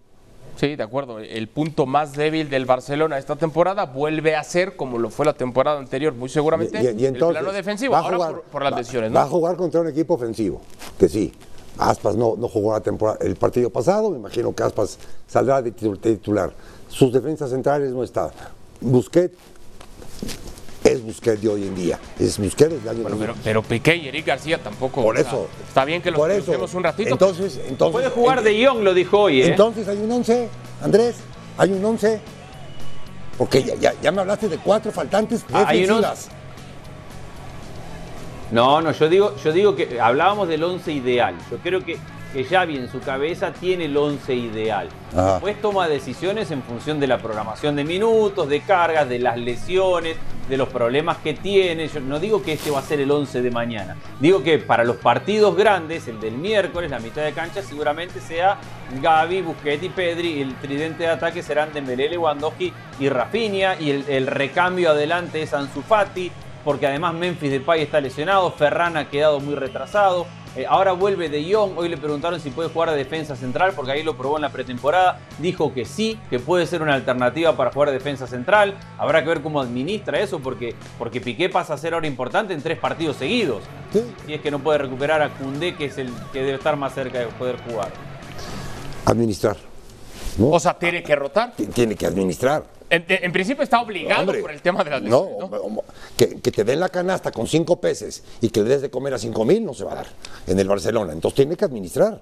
Sí, 0.56 0.76
de 0.78 0.84
acuerdo. 0.84 1.20
El 1.20 1.48
punto 1.50 1.86
más 1.86 2.14
débil 2.14 2.50
del 2.50 2.66
Barcelona 2.66 3.18
esta 3.18 3.36
temporada 3.36 3.86
vuelve 3.88 4.36
a 4.38 4.44
ser, 4.44 4.78
como 4.78 4.98
lo 4.98 5.10
fue 5.10 5.26
la 5.26 5.34
temporada 5.34 5.80
anterior, 5.80 6.14
muy 6.14 6.30
seguramente, 6.30 6.80
el 6.80 7.14
plano 7.14 7.52
defensivo. 7.52 7.96
Ahora 7.96 8.42
por, 8.50 8.64
las 8.64 8.76
lesiones. 8.76 9.14
Va 9.14 9.24
a 9.24 9.28
jugar 9.28 9.58
contra 9.58 9.82
un 9.82 9.90
equipo 9.90 10.14
ofensivo, 10.14 10.62
que 10.98 11.10
sí. 11.10 11.34
Aspas 11.78 12.16
no, 12.16 12.36
no 12.38 12.48
jugó 12.48 12.74
la 12.74 12.82
temporada, 12.82 13.20
el 13.22 13.36
partido 13.36 13.70
pasado, 13.70 14.12
me 14.12 14.18
imagino 14.18 14.54
que 14.54 14.64
Aspas 14.64 14.98
saldrá 15.28 15.62
de 15.62 15.72
titular. 15.72 16.52
Sus 16.88 17.12
defensas 17.12 17.50
centrales 17.50 17.92
no 17.92 18.04
están. 18.04 18.30
Busquets 18.80 19.36
es 20.84 21.02
Busquets 21.02 21.42
de 21.42 21.50
hoy 21.50 21.64
en 21.64 21.76
día. 21.76 22.00
Es 22.20 22.38
Busquets 22.38 22.84
del 22.84 22.98
pero, 22.98 23.36
pero, 23.44 23.64
Piqué 23.64 23.96
y 23.96 24.08
Eric 24.08 24.28
García 24.28 24.62
tampoco. 24.62 25.02
Por 25.02 25.18
eso. 25.18 25.48
está 25.68 25.86
bien 25.86 26.02
que 26.02 26.12
los 26.12 26.20
conocemos 26.20 26.74
un 26.74 26.84
ratito. 26.84 27.10
Entonces, 27.10 27.60
entonces. 27.68 27.92
Puede 27.94 28.10
jugar 28.10 28.44
de 28.44 28.66
Jong, 28.66 28.84
lo 28.84 28.94
dijo 28.94 29.20
hoy. 29.20 29.42
¿eh? 29.42 29.48
Entonces 29.48 29.88
hay 29.88 29.98
un 29.98 30.12
11, 30.12 30.50
Andrés. 30.82 31.16
Hay 31.58 31.72
un 31.72 31.84
11. 31.84 32.20
Porque 33.38 33.64
ya, 33.64 33.94
ya, 34.00 34.12
me 34.12 34.22
hablaste 34.22 34.48
de 34.48 34.58
cuatro 34.58 34.92
faltantes 34.92 35.44
ah, 35.52 35.60
defensivas. 35.72 36.30
No, 38.52 38.82
no, 38.82 38.92
yo 38.92 39.10
digo, 39.10 39.36
yo 39.44 39.52
digo 39.52 39.76
que 39.76 40.00
hablábamos 40.00 40.48
del 40.48 40.64
11 40.64 40.92
ideal. 40.92 41.36
Yo 41.50 41.58
creo 41.58 41.84
que 41.84 41.98
que 42.34 42.44
Xavi 42.44 42.78
en 42.78 42.92
su 42.92 43.00
cabeza 43.00 43.54
tiene 43.54 43.86
el 43.86 43.96
11 43.96 44.34
ideal. 44.34 44.90
Después 45.16 45.62
toma 45.62 45.88
decisiones 45.88 46.50
en 46.50 46.64
función 46.64 47.00
de 47.00 47.06
la 47.06 47.20
programación 47.20 47.76
de 47.76 47.84
minutos, 47.84 48.50
de 48.50 48.62
cargas, 48.62 49.08
de 49.08 49.20
las 49.20 49.38
lesiones, 49.38 50.18
de 50.50 50.58
los 50.58 50.68
problemas 50.70 51.18
que 51.18 51.36
tiene. 51.36 51.88
Yo 51.88 52.00
no 52.00 52.20
digo 52.20 52.42
que 52.42 52.54
este 52.54 52.72
va 52.72 52.80
a 52.80 52.82
ser 52.82 53.00
el 53.00 53.12
11 53.12 53.44
de 53.44 53.52
mañana. 53.52 53.96
Digo 54.20 54.42
que 54.42 54.58
para 54.58 54.84
los 54.84 54.96
partidos 54.96 55.56
grandes, 55.56 56.08
el 56.08 56.20
del 56.20 56.36
miércoles, 56.36 56.90
la 56.90 57.00
mitad 57.00 57.24
de 57.24 57.34
cancha, 57.34 57.62
seguramente 57.62 58.20
sea 58.20 58.58
Gaby, 59.00 59.44
Busquets 59.44 59.84
y 59.84 59.90
Pedri. 59.90 60.42
El 60.42 60.56
tridente 60.56 61.04
de 61.04 61.10
ataque 61.10 61.44
serán 61.44 61.72
Dembélé, 61.72 62.10
Lewandowski 62.10 62.74
y 63.00 63.10
Rafinha. 63.10 63.80
Y 63.80 63.92
el, 63.92 64.06
el 64.10 64.26
recambio 64.26 64.90
adelante 64.90 65.44
es 65.44 65.54
Ansu 65.54 65.84
Fati 65.84 66.32
porque 66.64 66.88
además 66.88 67.14
Memphis 67.14 67.52
Depay 67.52 67.82
está 67.82 68.00
lesionado, 68.02 68.52
Ferran 68.52 68.98
ha 68.98 69.10
quedado 69.10 69.40
muy 69.40 69.56
retrasado. 69.56 70.26
Eh, 70.56 70.68
ahora 70.70 70.92
vuelve 70.92 71.30
De 71.30 71.52
Jong. 71.52 71.78
Hoy 71.78 71.90
le 71.90 71.98
preguntaron 71.98 72.40
si 72.40 72.52
puede 72.52 72.70
jugar 72.70 72.90
a 72.90 72.94
defensa 72.94 73.36
central 73.36 73.74
porque 73.76 73.92
ahí 73.92 74.04
lo 74.04 74.16
probó 74.16 74.36
en 74.36 74.44
la 74.44 74.50
pretemporada. 74.50 75.20
Dijo 75.40 75.74
que 75.74 75.84
sí, 75.84 76.20
que 76.30 76.40
puede 76.40 76.68
ser 76.68 76.84
una 76.84 76.94
alternativa 76.94 77.58
para 77.58 77.72
jugar 77.72 77.90
a 77.90 77.92
defensa 77.92 78.28
central. 78.28 78.76
Habrá 79.00 79.24
que 79.24 79.30
ver 79.30 79.42
cómo 79.42 79.60
administra 79.60 80.20
eso 80.20 80.40
porque, 80.40 80.76
porque 81.00 81.22
Piqué 81.22 81.50
pasa 81.50 81.74
a 81.74 81.78
ser 81.78 81.96
ahora 81.96 82.06
importante 82.06 82.54
en 82.54 82.62
tres 82.62 82.78
partidos 82.78 83.18
seguidos. 83.18 83.64
Si 84.28 84.34
es 84.34 84.42
que 84.42 84.52
no 84.52 84.60
puede 84.60 84.78
recuperar 84.78 85.24
a 85.24 85.30
Cundé, 85.30 85.76
que 85.76 85.86
es 85.86 85.98
el 85.98 86.12
que 86.32 86.40
debe 86.40 86.56
estar 86.56 86.78
más 86.78 86.94
cerca 86.94 87.20
de 87.20 87.26
poder 87.28 87.58
jugar. 87.68 87.90
Administrar. 89.06 89.58
O 90.40 90.60
sea, 90.60 90.78
tiene 90.78 91.02
que 91.04 91.16
rotar. 91.16 91.54
Tiene 91.74 91.96
que 91.96 92.06
administrar. 92.06 92.64
En, 92.94 93.32
principio 93.32 93.64
está 93.64 93.82
obligado 93.82 94.32
por 94.40 94.52
el 94.52 94.62
tema 94.62 94.84
de 94.84 94.92
las 94.92 95.02
lesiones, 95.02 95.40
no, 95.40 95.84
Que, 96.16 96.28
te 96.28 96.64
den 96.64 96.80
la 96.80 96.90
canasta 96.90 97.32
con 97.32 97.48
cinco 97.48 97.78
peces 97.78 98.24
y 98.40 98.50
que 98.50 98.62
le 98.62 98.70
des 98.70 98.82
de 98.84 98.92
comer 98.92 99.16
a 99.16 99.18
cinco 99.18 99.46
mil 99.46 99.66
no 99.66 99.74
se 99.74 99.84
va 99.84 99.94
a 99.94 99.96
dar 99.96 100.08
en 100.46 100.60
el 100.60 100.68
Barcelona. 100.68 101.12
Entonces 101.12 101.38
tiene 101.38 101.56
que 101.56 101.66
administrar. 101.66 102.22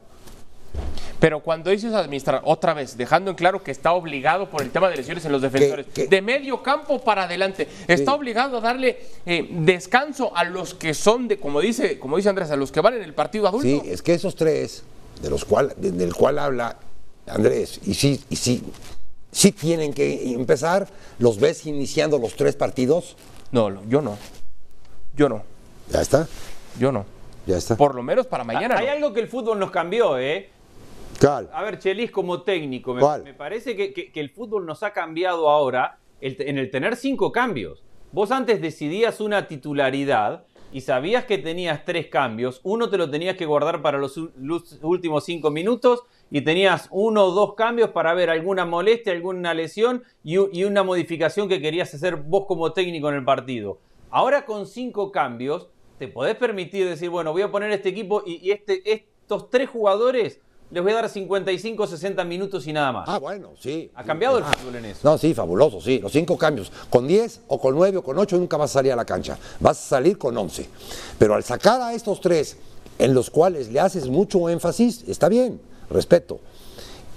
Pero 1.19 1.41
cuando 1.41 1.69
dices 1.71 1.93
administrar, 1.93 2.41
otra 2.45 2.73
vez, 2.73 2.95
dejando 2.95 3.31
en 3.31 3.35
claro 3.35 3.61
que 3.61 3.71
está 3.71 3.91
obligado 3.91 4.49
por 4.49 4.61
el 4.61 4.71
tema 4.71 4.89
de 4.89 4.95
lesiones 4.95 5.25
en 5.25 5.33
los 5.33 5.41
defensores, 5.41 5.87
de 5.93 6.21
medio 6.21 6.63
campo 6.63 6.99
para 6.99 7.23
adelante, 7.23 7.67
está 7.87 8.13
obligado 8.13 8.57
a 8.57 8.61
darle 8.61 8.97
eh, 9.25 9.49
descanso 9.51 10.35
a 10.35 10.45
los 10.45 10.73
que 10.73 10.93
son 10.93 11.27
de, 11.27 11.37
como 11.37 11.59
dice, 11.59 11.99
como 11.99 12.15
dice 12.15 12.29
Andrés, 12.29 12.49
a 12.49 12.55
los 12.55 12.71
que 12.71 12.79
van 12.79 12.93
en 12.93 13.03
el 13.03 13.13
partido 13.13 13.45
adulto. 13.47 13.67
Sí, 13.67 13.81
es 13.85 14.01
que 14.01 14.13
esos 14.13 14.35
tres, 14.35 14.83
de 15.21 15.29
los 15.29 15.43
cual, 15.43 15.73
del 15.75 16.13
cual 16.15 16.39
habla 16.39 16.77
Andrés, 17.27 17.81
y 17.85 17.93
sí, 17.93 18.23
y 18.29 18.37
sí, 18.37 18.63
sí 19.31 19.51
tienen 19.51 19.93
que 19.93 20.33
empezar. 20.33 20.87
¿Los 21.19 21.39
ves 21.39 21.65
iniciando 21.65 22.17
los 22.19 22.35
tres 22.35 22.55
partidos? 22.55 23.15
No, 23.51 23.83
yo 23.87 24.01
no. 24.01 24.17
Yo 25.15 25.29
no. 25.29 25.43
Ya 25.89 26.01
está, 26.01 26.27
Yo 26.79 26.91
no. 26.91 27.05
ya 27.45 27.57
está. 27.57 27.75
Por 27.75 27.95
lo 27.95 28.03
menos 28.03 28.27
para 28.27 28.43
mañana. 28.43 28.77
Hay 28.77 28.85
no. 28.87 28.91
algo 28.93 29.13
que 29.13 29.19
el 29.19 29.27
fútbol 29.27 29.59
nos 29.59 29.71
cambió, 29.71 30.17
¿eh? 30.17 30.49
Cal. 31.19 31.49
A 31.53 31.61
ver, 31.63 31.77
Chelis, 31.79 32.09
como 32.11 32.41
técnico, 32.43 32.93
me, 32.93 33.01
¿Cuál? 33.01 33.23
me 33.23 33.33
parece 33.33 33.75
que, 33.75 33.93
que- 33.93 34.11
que 34.11 34.19
el 34.21 34.29
fútbol 34.29 34.65
nos 34.65 34.81
ha 34.83 34.91
cambiado 34.93 35.49
ahora 35.49 35.97
el 36.21 36.35
en 36.39 36.57
el 36.57 36.71
tener 36.71 36.95
cinco 36.95 37.31
cambios. 37.31 37.83
Vos 38.11 38.31
antes 38.31 38.61
decidías 38.61 39.19
una 39.21 39.47
titularidad 39.47 40.45
y 40.71 40.81
sabías 40.81 41.25
que 41.25 41.37
tenías 41.37 41.83
tres 41.85 42.07
cambios. 42.07 42.61
Uno 42.63 42.89
te 42.89 42.97
lo 42.97 43.09
tenías 43.09 43.35
que 43.35 43.45
guardar 43.45 43.81
para 43.81 43.97
los 43.97 44.17
últimos 44.81 45.25
cinco 45.25 45.51
minutos 45.51 45.99
y 46.31 46.41
tenías 46.41 46.87
uno 46.91 47.25
o 47.25 47.31
dos 47.31 47.53
cambios 47.55 47.89
para 47.89 48.13
ver 48.13 48.29
alguna 48.29 48.65
molestia, 48.65 49.11
alguna 49.11 49.53
lesión 49.53 50.03
y, 50.23 50.37
una 50.63 50.81
modificación 50.83 51.49
que 51.49 51.61
querías 51.61 51.93
hacer 51.93 52.15
vos 52.15 52.45
como 52.47 52.71
técnico 52.71 53.09
en 53.09 53.15
el 53.15 53.25
partido. 53.25 53.79
Ahora 54.09 54.45
con 54.45 54.65
cinco 54.65 55.11
cambios 55.11 55.67
te 55.99 56.07
podés 56.07 56.35
permitir 56.35 56.87
decir, 56.87 57.09
bueno, 57.09 57.33
voy 57.33 57.41
a 57.43 57.51
poner 57.51 57.69
este 57.71 57.89
equipo 57.89 58.23
y, 58.25 58.37
y 58.47 58.51
este, 58.51 58.81
estos 58.91 59.49
tres 59.49 59.69
jugadores 59.69 60.39
les 60.71 60.81
voy 60.81 60.93
a 60.93 60.95
dar 60.95 61.09
55, 61.09 61.85
60 61.85 62.23
minutos 62.23 62.65
y 62.65 62.71
nada 62.71 62.93
más. 62.93 63.03
Ah, 63.09 63.19
bueno, 63.19 63.49
sí. 63.59 63.91
ha 63.93 64.05
cambiado 64.05 64.37
el 64.37 64.45
Ah, 64.45 64.53
fútbol 64.53 64.77
en 64.77 64.85
eso. 64.85 65.01
No, 65.03 65.17
sí, 65.17 65.33
fabuloso, 65.33 65.81
sí. 65.81 65.99
Los 65.99 66.13
cinco 66.13 66.37
cambios. 66.37 66.71
Con 66.89 67.07
10 67.07 67.41
o 67.47 67.59
con 67.59 67.75
9 67.75 67.97
o 67.97 68.03
con 68.03 68.17
8 68.17 68.37
nunca 68.37 68.55
vas 68.55 68.71
a 68.71 68.73
salir 68.75 68.93
a 68.93 68.95
la 68.95 69.03
cancha. 69.03 69.37
Vas 69.59 69.77
a 69.77 69.89
salir 69.97 70.17
con 70.17 70.37
11. 70.37 70.69
Pero 71.19 71.35
al 71.35 71.43
sacar 71.43 71.81
a 71.81 71.93
estos 71.93 72.21
tres, 72.21 72.57
en 72.99 73.13
los 73.13 73.29
cuales 73.29 73.69
le 73.69 73.81
haces 73.81 74.07
mucho 74.07 74.47
énfasis, 74.47 75.03
está 75.09 75.27
bien, 75.27 75.59
respeto. 75.91 76.39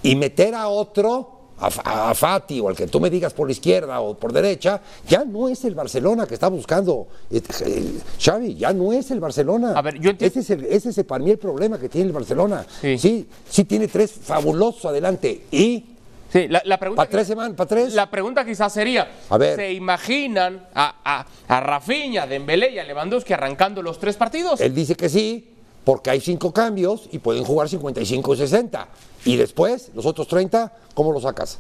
Y 0.03 0.17
meter 0.17 0.55
a 0.55 0.69
otro, 0.69 1.31
a, 1.59 1.71
Fa- 1.71 2.11
a 2.11 2.15
Fati 2.15 2.61
o 2.61 2.69
al 2.69 2.77
que 2.77 2.87
tú 2.89 3.01
me 3.01 3.09
digas 3.09 3.33
por 3.33 3.47
la 3.47 3.53
izquierda 3.53 4.01
o 4.01 4.15
por 4.19 4.33
derecha, 4.33 4.81
ya 5.09 5.25
no 5.25 5.49
es 5.49 5.65
el 5.65 5.75
Barcelona 5.75 6.27
que 6.27 6.35
está 6.35 6.49
buscando 6.49 7.07
este, 7.31 7.65
el- 7.65 8.03
Xavi, 8.21 8.55
ya 8.57 8.73
no 8.73 8.93
es 8.93 9.11
el 9.11 9.21
Barcelona. 9.21 9.73
A 9.75 9.81
ver, 9.83 9.99
yo 10.01 10.11
Ese 10.19 10.41
es, 10.41 10.51
el- 10.51 10.65
ese 10.67 10.91
es 10.91 10.99
el- 10.99 11.05
para 11.07 11.25
mí 11.25 11.31
el 11.31 11.39
problema 11.39 11.79
que 11.79 11.89
tiene 11.89 12.09
el 12.09 12.13
Barcelona. 12.13 12.67
Sí. 12.81 12.99
sí, 12.99 13.29
sí 13.49 13.65
tiene 13.65 13.89
tres 13.89 14.13
fabulosos 14.13 14.85
adelante. 14.87 15.47
Y 15.51 15.87
Sí, 16.33 16.49
la, 16.49 16.61
la 16.65 16.79
pregunta. 16.81 17.01
para 17.03 17.11
tres 17.11 17.29
semanas, 17.29 17.57
para 17.57 17.69
tres. 17.69 17.95
La 17.95 18.11
pregunta 18.11 18.45
quizás 18.45 18.73
sería, 18.73 19.09
A 19.31 19.39
ver. 19.39 19.55
¿se 19.55 19.73
imaginan 19.73 20.67
a, 20.75 20.97
a, 21.05 21.27
a 21.47 21.61
Rafinha, 21.61 22.27
Dembélé 22.27 22.73
y 22.73 22.79
a 22.81 22.85
Lewandowski 22.85 23.33
arrancando 23.33 23.81
los 23.83 24.01
tres 24.01 24.17
partidos? 24.17 24.61
Él 24.61 24.75
dice 24.75 24.97
que 24.97 25.09
sí, 25.09 25.54
porque 25.85 26.11
hay 26.11 26.21
cinco 26.21 26.53
cambios 26.53 27.09
y 27.13 27.19
pueden 27.19 27.45
jugar 27.45 27.69
55 27.69 28.35
y 28.35 28.37
60. 28.37 28.89
Y 29.25 29.37
después, 29.37 29.91
los 29.95 30.07
otros 30.07 30.27
30, 30.29 30.73
¿cómo 30.95 31.13
los 31.13 31.23
sacas? 31.23 31.59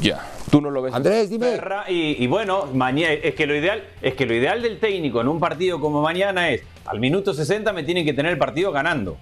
Ya, 0.00 0.26
tú 0.50 0.60
no 0.60 0.70
lo 0.70 0.80
ves. 0.80 0.94
Andrés, 0.94 1.28
dime. 1.28 1.60
Y, 1.88 2.22
y 2.22 2.26
bueno, 2.26 2.66
mañana, 2.72 3.12
es 3.12 3.34
que 3.34 3.46
lo 3.46 3.54
ideal 3.54 3.84
es 4.00 4.14
que 4.14 4.24
lo 4.24 4.34
ideal 4.34 4.62
del 4.62 4.80
técnico 4.80 5.20
en 5.20 5.28
un 5.28 5.38
partido 5.38 5.80
como 5.80 6.00
mañana 6.00 6.50
es 6.50 6.62
al 6.86 6.98
minuto 6.98 7.34
60 7.34 7.72
me 7.72 7.82
tienen 7.82 8.04
que 8.04 8.14
tener 8.14 8.32
el 8.32 8.38
partido 8.38 8.72
ganando. 8.72 9.16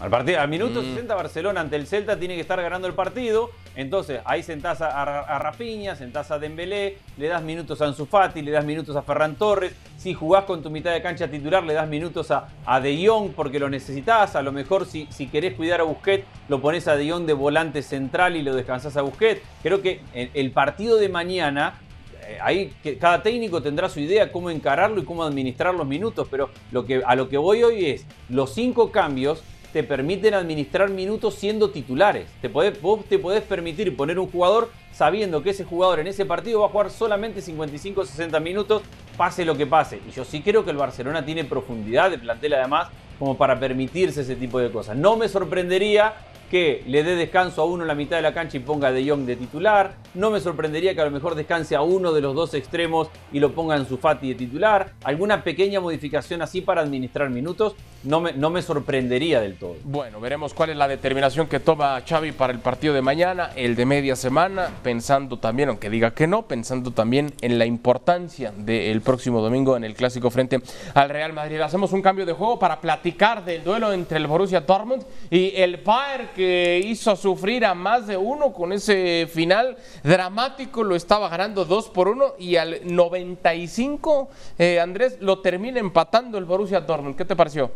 Al, 0.00 0.10
partido, 0.10 0.40
al 0.40 0.48
minuto 0.48 0.82
60 0.82 1.14
Barcelona 1.14 1.60
ante 1.60 1.76
el 1.76 1.86
Celta 1.86 2.18
tiene 2.18 2.34
que 2.34 2.40
estar 2.40 2.60
ganando 2.60 2.88
el 2.88 2.94
partido. 2.94 3.50
Entonces 3.74 4.20
ahí 4.24 4.42
sentás 4.42 4.80
a, 4.80 5.02
a, 5.02 5.96
sentás 5.96 6.30
a 6.30 6.38
Dembélé, 6.38 6.98
le 7.16 7.28
das 7.28 7.42
minutos 7.42 7.80
a 7.80 7.86
Ansu 7.86 8.06
Fati, 8.06 8.42
le 8.42 8.50
das 8.50 8.64
minutos 8.64 8.96
a 8.96 9.02
Ferran 9.02 9.36
Torres. 9.36 9.72
Si 9.96 10.14
jugás 10.14 10.44
con 10.44 10.62
tu 10.62 10.70
mitad 10.70 10.92
de 10.92 11.00
cancha 11.00 11.28
titular, 11.28 11.62
le 11.62 11.74
das 11.74 11.88
minutos 11.88 12.30
a, 12.30 12.48
a 12.66 12.80
De 12.80 13.06
Jong 13.06 13.30
porque 13.34 13.58
lo 13.58 13.70
necesitas. 13.70 14.36
A 14.36 14.42
lo 14.42 14.52
mejor 14.52 14.86
si, 14.86 15.06
si 15.10 15.28
querés 15.28 15.54
cuidar 15.54 15.80
a 15.80 15.84
Busquets, 15.84 16.24
lo 16.48 16.60
pones 16.60 16.88
a 16.88 16.96
De 16.96 17.10
Jong 17.10 17.24
de 17.24 17.32
volante 17.32 17.82
central 17.82 18.36
y 18.36 18.42
lo 18.42 18.54
descansás 18.54 18.96
a 18.96 19.02
Busquets. 19.02 19.40
Creo 19.62 19.80
que 19.80 20.00
el, 20.12 20.30
el 20.34 20.50
partido 20.50 20.96
de 20.96 21.08
mañana 21.08 21.80
eh, 22.26 22.38
ahí 22.40 22.72
cada 23.00 23.22
técnico 23.22 23.62
tendrá 23.62 23.88
su 23.88 24.00
idea 24.00 24.30
cómo 24.30 24.50
encararlo 24.50 25.00
y 25.00 25.04
cómo 25.04 25.24
administrar 25.24 25.74
los 25.74 25.86
minutos, 25.86 26.28
pero 26.30 26.50
lo 26.70 26.84
que, 26.84 27.02
a 27.04 27.14
lo 27.14 27.28
que 27.28 27.38
voy 27.38 27.62
hoy 27.62 27.86
es, 27.86 28.06
los 28.28 28.54
cinco 28.54 28.92
cambios 28.92 29.42
te 29.72 29.82
permiten 29.82 30.34
administrar 30.34 30.90
minutos 30.90 31.34
siendo 31.34 31.70
titulares. 31.70 32.28
Te 32.40 32.50
podés- 32.52 32.80
vos 32.80 33.04
te 33.06 33.18
podés 33.18 33.42
permitir 33.42 33.96
poner 33.96 34.18
un 34.18 34.30
jugador 34.30 34.70
sabiendo 34.92 35.42
que 35.42 35.50
ese 35.50 35.64
jugador 35.64 36.00
en 36.00 36.06
ese 36.06 36.26
partido 36.26 36.60
va 36.60 36.66
a 36.66 36.70
jugar 36.70 36.90
solamente 36.90 37.40
55 37.40 38.02
o 38.02 38.04
60 38.04 38.38
minutos, 38.40 38.82
pase 39.16 39.44
lo 39.44 39.56
que 39.56 39.66
pase. 39.66 40.00
Y 40.06 40.12
yo 40.12 40.24
sí 40.24 40.42
creo 40.42 40.64
que 40.64 40.70
el 40.70 40.76
Barcelona 40.76 41.24
tiene 41.24 41.44
profundidad 41.44 42.10
de 42.10 42.18
plantel 42.18 42.54
además 42.54 42.88
como 43.18 43.36
para 43.36 43.58
permitirse 43.58 44.22
ese 44.22 44.36
tipo 44.36 44.58
de 44.58 44.70
cosas. 44.70 44.96
No 44.96 45.16
me 45.16 45.28
sorprendería 45.28 46.14
que 46.52 46.84
le 46.86 47.02
dé 47.02 47.16
descanso 47.16 47.62
a 47.62 47.64
uno 47.64 47.82
en 47.82 47.88
la 47.88 47.94
mitad 47.94 48.16
de 48.16 48.22
la 48.22 48.34
cancha 48.34 48.58
y 48.58 48.60
ponga 48.60 48.88
a 48.88 48.92
De 48.92 49.08
Jong 49.08 49.24
de 49.24 49.36
titular. 49.36 49.94
No 50.12 50.30
me 50.30 50.38
sorprendería 50.38 50.94
que 50.94 51.00
a 51.00 51.06
lo 51.06 51.10
mejor 51.10 51.34
descanse 51.34 51.74
a 51.74 51.80
uno 51.80 52.12
de 52.12 52.20
los 52.20 52.34
dos 52.34 52.52
extremos 52.52 53.08
y 53.32 53.40
lo 53.40 53.52
ponga 53.52 53.74
en 53.74 53.88
su 53.88 53.96
Fati 53.96 54.28
de 54.28 54.34
titular. 54.34 54.92
Alguna 55.02 55.42
pequeña 55.44 55.80
modificación 55.80 56.42
así 56.42 56.60
para 56.60 56.82
administrar 56.82 57.30
minutos 57.30 57.74
no 58.04 58.20
me, 58.20 58.32
no 58.34 58.50
me 58.50 58.60
sorprendería 58.60 59.40
del 59.40 59.56
todo. 59.56 59.76
Bueno, 59.84 60.20
veremos 60.20 60.52
cuál 60.52 60.70
es 60.70 60.76
la 60.76 60.88
determinación 60.88 61.46
que 61.46 61.58
toma 61.58 62.02
Xavi 62.06 62.32
para 62.32 62.52
el 62.52 62.58
partido 62.58 62.92
de 62.92 63.00
mañana, 63.00 63.50
el 63.56 63.74
de 63.74 63.86
media 63.86 64.14
semana, 64.14 64.68
pensando 64.82 65.38
también, 65.38 65.70
aunque 65.70 65.88
diga 65.88 66.10
que 66.12 66.26
no, 66.26 66.42
pensando 66.42 66.90
también 66.90 67.32
en 67.40 67.58
la 67.58 67.64
importancia 67.64 68.52
del 68.54 69.00
próximo 69.00 69.40
domingo 69.40 69.74
en 69.76 69.84
el 69.84 69.94
clásico 69.94 70.30
frente 70.30 70.60
al 70.92 71.08
Real 71.08 71.32
Madrid. 71.32 71.60
Hacemos 71.60 71.92
un 71.92 72.02
cambio 72.02 72.26
de 72.26 72.34
juego 72.34 72.58
para 72.58 72.78
platicar 72.80 73.42
del 73.42 73.64
duelo 73.64 73.92
entre 73.92 74.18
el 74.18 74.26
Borussia 74.26 74.60
Dortmund 74.60 75.04
y 75.30 75.54
el 75.56 75.78
Bayern 75.78 76.28
que 76.42 76.80
hizo 76.84 77.14
sufrir 77.14 77.64
a 77.64 77.72
más 77.72 78.08
de 78.08 78.16
uno 78.16 78.52
con 78.52 78.72
ese 78.72 79.28
final 79.32 79.76
dramático, 80.02 80.82
lo 80.82 80.96
estaba 80.96 81.28
ganando 81.28 81.64
2 81.64 81.90
por 81.90 82.08
1 82.08 82.34
y 82.40 82.56
al 82.56 82.80
95 82.82 84.28
eh, 84.58 84.80
Andrés 84.80 85.18
lo 85.20 85.38
termina 85.38 85.78
empatando 85.78 86.38
el 86.38 86.44
Borussia 86.44 86.80
Dortmund. 86.80 87.14
¿Qué 87.14 87.24
te 87.24 87.36
pareció? 87.36 87.70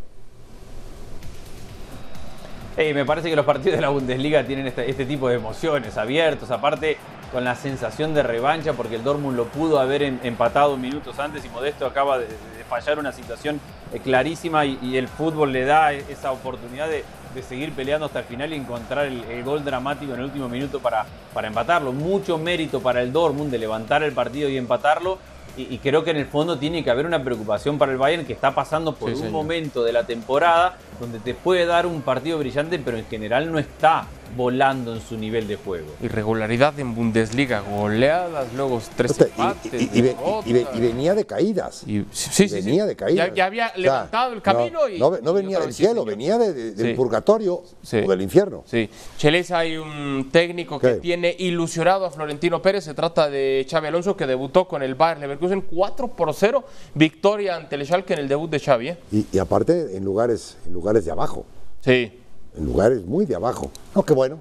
Me 2.76 3.04
parece 3.06 3.30
que 3.30 3.36
los 3.36 3.46
partidos 3.46 3.76
de 3.76 3.80
la 3.82 3.88
Bundesliga 3.88 4.44
tienen 4.44 4.66
este, 4.66 4.90
este 4.90 5.06
tipo 5.06 5.28
de 5.28 5.36
emociones 5.36 5.96
abiertos, 5.96 6.50
aparte 6.50 6.98
con 7.32 7.42
la 7.44 7.54
sensación 7.54 8.14
de 8.14 8.22
revancha, 8.22 8.72
porque 8.74 8.96
el 8.96 9.04
Dortmund 9.04 9.36
lo 9.36 9.44
pudo 9.46 9.78
haber 9.78 10.02
em- 10.02 10.18
empatado 10.24 10.76
minutos 10.76 11.18
antes 11.18 11.44
y 11.44 11.48
Modesto 11.48 11.86
acaba 11.86 12.18
de, 12.18 12.26
fallar 12.68 12.98
una 12.98 13.12
situación 13.12 13.60
eh, 13.92 14.00
clarísima 14.00 14.66
y, 14.66 14.78
y 14.82 14.96
el 14.96 15.06
fútbol 15.08 15.52
le 15.52 15.64
da 15.64 15.92
e- 15.94 16.04
esa 16.10 16.32
oportunidad 16.32 16.88
de, 16.88 17.04
de 17.36 17.42
seguir 17.42 17.70
peleando 17.72 18.06
hasta 18.06 18.20
el 18.20 18.24
final 18.24 18.50
y 18.52 18.56
encontrar 18.56 19.06
el, 19.06 19.22
el 19.24 19.44
gol 19.44 19.62
dramático 19.62 20.14
en 20.14 20.20
el 20.20 20.24
último 20.24 20.48
minuto 20.48 20.80
para, 20.80 21.04
para 21.34 21.46
empatarlo. 21.48 21.92
Mucho 21.92 22.38
mérito 22.38 22.80
para 22.80 23.02
el 23.02 23.12
Dortmund 23.12 23.50
de 23.50 23.58
levantar 23.58 24.02
el 24.02 24.12
partido 24.12 24.48
y 24.48 24.56
empatarlo. 24.56 25.18
Y, 25.58 25.74
y 25.74 25.78
creo 25.78 26.02
que 26.02 26.10
en 26.10 26.16
el 26.16 26.26
fondo 26.26 26.58
tiene 26.58 26.82
que 26.82 26.90
haber 26.90 27.04
una 27.06 27.22
preocupación 27.22 27.78
para 27.78 27.92
el 27.92 27.98
Bayern 27.98 28.24
que 28.26 28.32
está 28.32 28.54
pasando 28.54 28.94
por 28.94 29.08
Sí, 29.10 29.14
un 29.14 29.18
señor. 29.20 29.32
momento 29.32 29.84
de 29.84 29.92
la 29.92 30.04
temporada 30.04 30.76
donde 30.98 31.18
te 31.20 31.34
puede 31.34 31.66
dar 31.66 31.86
un 31.86 32.02
partido 32.02 32.38
brillante, 32.38 32.78
pero 32.78 32.96
en 32.98 33.06
general 33.06 33.50
no 33.52 33.58
está 33.58 34.06
volando 34.36 34.92
en 34.94 35.00
su 35.00 35.16
nivel 35.16 35.46
de 35.48 35.56
juego. 35.56 35.86
Irregularidad 36.02 36.78
en 36.80 36.94
Bundesliga, 36.94 37.60
goleadas, 37.60 38.52
luego 38.54 38.82
tres 38.96 39.16
y- 39.18 39.22
empates. 39.22 39.82
y, 39.82 39.84
y 39.98 40.02
ve- 40.02 40.16
y 40.44 40.52
ve- 40.52 40.58
derrotas. 40.58 40.76
y 40.76 40.80
venía 40.80 41.14
de 41.14 41.24
caídas. 41.26 41.82
Y- 41.86 42.04
sí, 42.10 42.30
sí, 42.32 42.48
sí. 42.48 42.54
venía 42.56 42.86
de 42.86 42.96
caídas. 42.96 43.28
Ya, 43.28 43.34
ya 43.34 43.44
había 43.46 43.66
O 43.66 43.70
sea, 43.70 43.78
levantado 43.78 44.32
el 44.34 44.42
camino 44.42 44.80
no, 44.80 44.88
y. 44.88 44.98
no, 45.22 45.32
venía 45.32 45.60
del 45.60 45.72
cielo, 45.72 45.90
señor. 46.02 46.06
venía 46.08 46.38
de- 46.38 46.52
de- 46.52 46.72
del 46.72 46.86
Sí. 46.88 46.94
purgatorio 46.94 47.62
Sí. 47.82 47.98
o 47.98 48.10
del 48.10 48.20
infierno. 48.22 48.64
Sí, 48.66 48.90
Cheles 49.16 49.50
hay 49.52 49.76
un 49.76 50.28
técnico 50.32 50.78
que 50.80 50.94
¿Qué? 50.94 50.94
tiene 50.96 51.34
ilusionado 51.38 52.04
a 52.04 52.10
Florentino 52.10 52.60
Pérez. 52.60 52.84
Se 52.84 52.94
trata 52.94 53.30
de 53.30 53.64
Xavi 53.70 53.86
Alonso 53.86 54.16
que 54.16 54.26
debutó 54.26 54.66
con 54.66 54.82
el 54.82 54.94
Bayern 54.96 55.20
Leverkusen 55.20 55.60
4 55.62 56.08
por 56.08 56.34
0. 56.34 56.64
Victoria 56.94 57.56
ante 57.56 57.76
el 57.76 57.86
Schalke 57.86 58.12
en 58.14 58.18
el 58.20 58.28
debut 58.28 58.50
de 58.50 58.58
Xavi. 58.58 58.88
¿eh? 58.88 58.98
Y, 59.12 59.26
y 59.32 59.38
aparte 59.38 59.96
en 59.96 60.04
lugares, 60.04 60.56
en 60.66 60.72
lugares 60.72 60.85
de 60.94 61.10
abajo, 61.10 61.44
Sí. 61.80 62.12
en 62.56 62.64
lugares 62.64 63.04
muy 63.04 63.26
de 63.26 63.34
abajo. 63.34 63.70
No, 63.94 64.02
qué 64.04 64.14
bueno. 64.14 64.40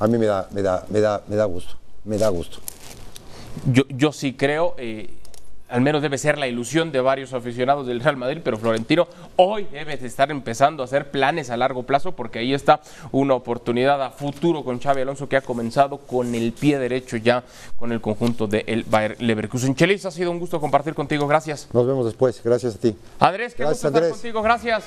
A 0.00 0.06
mí 0.06 0.18
me 0.18 0.26
da, 0.26 0.48
me 0.52 0.60
da, 0.62 0.84
me 0.90 1.00
da, 1.00 1.22
me 1.28 1.36
da 1.36 1.44
gusto, 1.44 1.74
me 2.04 2.18
da 2.18 2.28
gusto. 2.28 2.58
Yo, 3.72 3.84
yo 3.88 4.10
sí 4.12 4.34
creo, 4.34 4.74
eh, 4.76 5.08
al 5.68 5.80
menos 5.80 6.02
debe 6.02 6.18
ser 6.18 6.36
la 6.36 6.48
ilusión 6.48 6.90
de 6.92 7.00
varios 7.00 7.32
aficionados 7.32 7.86
del 7.86 8.00
Real 8.00 8.16
Madrid, 8.16 8.40
pero 8.44 8.58
Florentino 8.58 9.06
hoy 9.36 9.64
debe 9.70 9.96
de 9.96 10.06
estar 10.06 10.30
empezando 10.32 10.82
a 10.82 10.86
hacer 10.86 11.10
planes 11.12 11.50
a 11.50 11.56
largo 11.56 11.84
plazo 11.84 12.12
porque 12.12 12.40
ahí 12.40 12.52
está 12.52 12.80
una 13.12 13.34
oportunidad 13.34 14.02
a 14.02 14.10
futuro 14.10 14.64
con 14.64 14.80
Xavi 14.80 15.02
Alonso 15.02 15.28
que 15.28 15.36
ha 15.36 15.40
comenzado 15.40 15.98
con 15.98 16.34
el 16.34 16.52
pie 16.52 16.78
derecho 16.80 17.16
ya 17.16 17.44
con 17.76 17.92
el 17.92 18.00
conjunto 18.00 18.46
del 18.48 18.84
Bayer 18.88 19.20
Leverkusen. 19.22 19.74
Chelis, 19.76 20.04
ha 20.06 20.10
sido 20.10 20.30
un 20.32 20.40
gusto 20.40 20.60
compartir 20.60 20.94
contigo, 20.94 21.26
gracias. 21.28 21.68
Nos 21.72 21.86
vemos 21.86 22.04
después, 22.04 22.40
gracias 22.44 22.74
a 22.74 22.78
ti. 22.78 22.96
Andrés, 23.20 23.54
qué 23.54 23.62
Gracias, 23.62 23.76
gusto 23.82 23.88
estar 23.88 24.02
Andrés. 24.02 24.12
contigo, 24.12 24.42
gracias. 24.42 24.84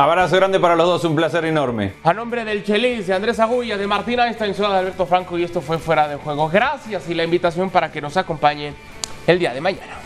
Abrazo 0.00 0.36
grande 0.36 0.60
para 0.60 0.76
los 0.76 0.86
dos, 0.86 1.04
un 1.06 1.16
placer 1.16 1.44
enorme. 1.44 1.94
A 2.04 2.14
nombre 2.14 2.44
del 2.44 2.62
Chelis, 2.62 3.08
de 3.08 3.14
Andrés 3.14 3.40
Agulla, 3.40 3.76
de 3.76 3.84
Martín 3.84 4.20
Einstein, 4.20 4.54
soy 4.54 4.66
Alberto 4.66 5.06
Franco 5.06 5.36
y 5.36 5.42
esto 5.42 5.60
fue 5.60 5.76
Fuera 5.76 6.06
de 6.06 6.14
Juego. 6.14 6.48
Gracias 6.48 7.10
y 7.10 7.14
la 7.14 7.24
invitación 7.24 7.68
para 7.68 7.90
que 7.90 8.00
nos 8.00 8.16
acompañe 8.16 8.74
el 9.26 9.40
día 9.40 9.52
de 9.52 9.60
mañana. 9.60 9.97